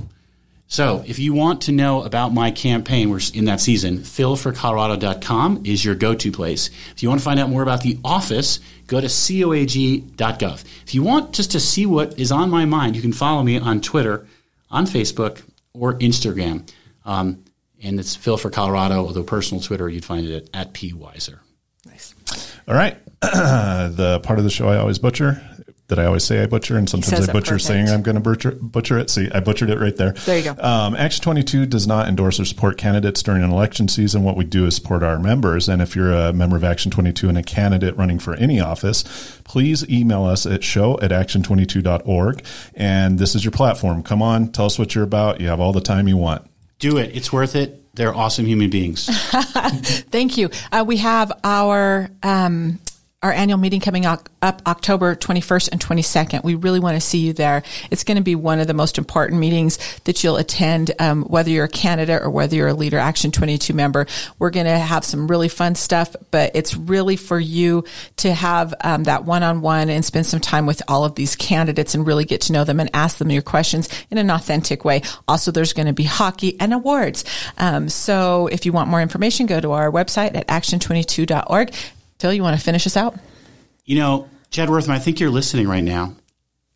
So, 0.72 1.04
if 1.06 1.18
you 1.18 1.34
want 1.34 1.60
to 1.62 1.72
know 1.72 2.02
about 2.02 2.32
my 2.32 2.50
campaign, 2.50 3.10
we're 3.10 3.20
in 3.34 3.44
that 3.44 3.60
season, 3.60 3.98
philforcolorado.com 3.98 5.66
is 5.66 5.84
your 5.84 5.94
go 5.94 6.14
to 6.14 6.32
place. 6.32 6.70
If 6.92 7.02
you 7.02 7.10
want 7.10 7.20
to 7.20 7.24
find 7.26 7.38
out 7.38 7.50
more 7.50 7.62
about 7.62 7.82
the 7.82 7.98
office, 8.02 8.58
go 8.86 8.98
to 8.98 9.06
coag.gov. 9.06 10.64
If 10.86 10.94
you 10.94 11.02
want 11.02 11.34
just 11.34 11.52
to 11.52 11.60
see 11.60 11.84
what 11.84 12.18
is 12.18 12.32
on 12.32 12.48
my 12.48 12.64
mind, 12.64 12.96
you 12.96 13.02
can 13.02 13.12
follow 13.12 13.42
me 13.42 13.58
on 13.58 13.82
Twitter, 13.82 14.26
on 14.70 14.86
Facebook, 14.86 15.42
or 15.74 15.98
Instagram. 15.98 16.66
Um, 17.04 17.44
and 17.82 18.00
it's 18.00 18.16
Phil 18.16 18.38
for 18.38 18.48
Colorado, 18.48 19.04
although 19.04 19.24
personal 19.24 19.62
Twitter, 19.62 19.90
you'd 19.90 20.06
find 20.06 20.26
it 20.26 20.48
at, 20.54 20.68
at 20.68 20.72
P. 20.72 20.94
Weiser. 20.94 21.40
Nice. 21.84 22.14
All 22.66 22.74
right. 22.74 22.96
the 23.20 24.20
part 24.22 24.38
of 24.38 24.46
the 24.46 24.50
show 24.50 24.68
I 24.68 24.78
always 24.78 24.98
butcher 24.98 25.42
that 25.94 25.98
I 25.98 26.06
always 26.06 26.24
say 26.24 26.42
I 26.42 26.46
butcher, 26.46 26.78
and 26.78 26.88
sometimes 26.88 27.28
I 27.28 27.32
butcher 27.32 27.58
saying 27.58 27.90
I'm 27.90 28.00
going 28.00 28.14
to 28.14 28.20
butcher, 28.20 28.52
butcher 28.52 28.96
it. 28.96 29.10
See, 29.10 29.30
I 29.30 29.40
butchered 29.40 29.68
it 29.68 29.78
right 29.78 29.94
there. 29.94 30.12
There 30.12 30.38
you 30.38 30.44
go. 30.44 30.62
Um, 30.62 30.96
Action 30.96 31.22
22 31.22 31.66
does 31.66 31.86
not 31.86 32.08
endorse 32.08 32.40
or 32.40 32.46
support 32.46 32.78
candidates 32.78 33.22
during 33.22 33.42
an 33.42 33.50
election 33.50 33.88
season. 33.88 34.22
What 34.22 34.38
we 34.38 34.46
do 34.46 34.64
is 34.64 34.74
support 34.74 35.02
our 35.02 35.18
members. 35.18 35.68
And 35.68 35.82
if 35.82 35.94
you're 35.94 36.10
a 36.10 36.32
member 36.32 36.56
of 36.56 36.64
Action 36.64 36.90
22 36.90 37.28
and 37.28 37.36
a 37.36 37.42
candidate 37.42 37.94
running 37.98 38.18
for 38.18 38.34
any 38.36 38.58
office, 38.58 39.02
please 39.44 39.86
email 39.90 40.24
us 40.24 40.46
at 40.46 40.64
show 40.64 40.98
at 41.00 41.10
action22.org. 41.10 42.42
And 42.74 43.18
this 43.18 43.34
is 43.34 43.44
your 43.44 43.52
platform. 43.52 44.02
Come 44.02 44.22
on, 44.22 44.50
tell 44.50 44.64
us 44.64 44.78
what 44.78 44.94
you're 44.94 45.04
about. 45.04 45.42
You 45.42 45.48
have 45.48 45.60
all 45.60 45.74
the 45.74 45.82
time 45.82 46.08
you 46.08 46.16
want. 46.16 46.48
Do 46.78 46.96
it. 46.96 47.14
It's 47.14 47.30
worth 47.30 47.54
it. 47.54 47.94
They're 47.94 48.14
awesome 48.14 48.46
human 48.46 48.70
beings. 48.70 49.06
Thank 50.08 50.38
you. 50.38 50.48
Uh, 50.72 50.84
we 50.86 50.96
have 50.96 51.32
our 51.44 52.08
um, 52.22 52.78
our 53.22 53.32
annual 53.32 53.58
meeting 53.58 53.80
coming 53.80 54.04
up, 54.04 54.28
October 54.42 55.14
21st 55.14 55.70
and 55.70 55.80
22nd. 55.80 56.42
We 56.42 56.56
really 56.56 56.80
want 56.80 56.96
to 56.96 57.00
see 57.00 57.18
you 57.18 57.32
there. 57.32 57.62
It's 57.90 58.02
going 58.02 58.16
to 58.16 58.22
be 58.22 58.34
one 58.34 58.58
of 58.58 58.66
the 58.66 58.74
most 58.74 58.98
important 58.98 59.38
meetings 59.38 59.78
that 60.04 60.24
you'll 60.24 60.36
attend, 60.36 60.90
um, 60.98 61.22
whether 61.24 61.48
you're 61.48 61.66
a 61.66 61.68
candidate 61.68 62.22
or 62.22 62.30
whether 62.30 62.56
you're 62.56 62.68
a 62.68 62.74
Leader 62.74 62.98
Action 62.98 63.30
22 63.30 63.74
member. 63.74 64.08
We're 64.40 64.50
going 64.50 64.66
to 64.66 64.76
have 64.76 65.04
some 65.04 65.28
really 65.28 65.48
fun 65.48 65.76
stuff, 65.76 66.16
but 66.32 66.50
it's 66.54 66.76
really 66.76 67.14
for 67.14 67.38
you 67.38 67.84
to 68.16 68.34
have 68.34 68.74
um, 68.80 69.04
that 69.04 69.24
one-on-one 69.24 69.88
and 69.88 70.04
spend 70.04 70.26
some 70.26 70.40
time 70.40 70.66
with 70.66 70.82
all 70.88 71.04
of 71.04 71.14
these 71.14 71.36
candidates 71.36 71.94
and 71.94 72.04
really 72.04 72.24
get 72.24 72.40
to 72.42 72.52
know 72.52 72.64
them 72.64 72.80
and 72.80 72.90
ask 72.92 73.18
them 73.18 73.30
your 73.30 73.42
questions 73.42 73.88
in 74.10 74.18
an 74.18 74.30
authentic 74.30 74.84
way. 74.84 75.02
Also, 75.28 75.52
there's 75.52 75.72
going 75.72 75.86
to 75.86 75.92
be 75.92 76.04
hockey 76.04 76.56
and 76.58 76.74
awards. 76.74 77.24
Um, 77.56 77.88
so 77.88 78.48
if 78.48 78.66
you 78.66 78.72
want 78.72 78.90
more 78.90 79.00
information, 79.00 79.46
go 79.46 79.60
to 79.60 79.70
our 79.70 79.92
website 79.92 80.34
at 80.34 80.48
action22.org 80.48 81.72
Phil, 82.22 82.32
you 82.32 82.42
want 82.44 82.56
to 82.56 82.64
finish 82.64 82.86
us 82.86 82.96
out? 82.96 83.16
You 83.84 83.96
know, 83.96 84.28
Chad 84.52 84.70
Wortham, 84.70 84.92
I 84.92 85.00
think 85.00 85.18
you're 85.18 85.28
listening 85.28 85.66
right 85.66 85.82
now, 85.82 86.14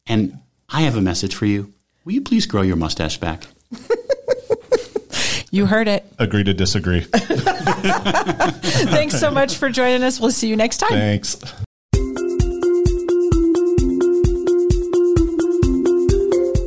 and 0.04 0.40
I 0.68 0.82
have 0.82 0.96
a 0.96 1.00
message 1.00 1.36
for 1.36 1.46
you. 1.46 1.72
Will 2.04 2.14
you 2.14 2.20
please 2.20 2.46
grow 2.46 2.62
your 2.62 2.74
mustache 2.74 3.18
back? 3.18 3.44
You 5.52 5.66
heard 5.66 5.86
it. 5.86 6.04
Agree 6.18 6.42
to 6.42 6.52
disagree. 6.52 7.00
Thanks 7.12 7.20
so 9.20 9.30
much 9.30 9.56
for 9.56 9.70
joining 9.70 10.02
us. 10.02 10.18
We'll 10.18 10.32
see 10.32 10.48
you 10.48 10.56
next 10.56 10.78
time. 10.78 10.90
Thanks. 10.90 11.36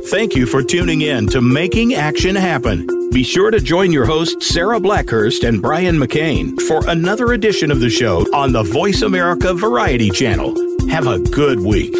Thank 0.08 0.34
you 0.34 0.46
for 0.46 0.62
tuning 0.62 1.02
in 1.02 1.26
to 1.28 1.42
Making 1.42 1.92
Action 1.94 2.34
Happen. 2.34 2.99
Be 3.12 3.24
sure 3.24 3.50
to 3.50 3.60
join 3.60 3.90
your 3.90 4.06
hosts, 4.06 4.54
Sarah 4.54 4.78
Blackhurst 4.78 5.42
and 5.42 5.60
Brian 5.60 5.96
McCain, 5.96 6.60
for 6.62 6.88
another 6.88 7.32
edition 7.32 7.72
of 7.72 7.80
the 7.80 7.90
show 7.90 8.20
on 8.32 8.52
the 8.52 8.62
Voice 8.62 9.02
America 9.02 9.52
Variety 9.52 10.10
Channel. 10.10 10.54
Have 10.88 11.08
a 11.08 11.18
good 11.18 11.58
week. 11.58 11.92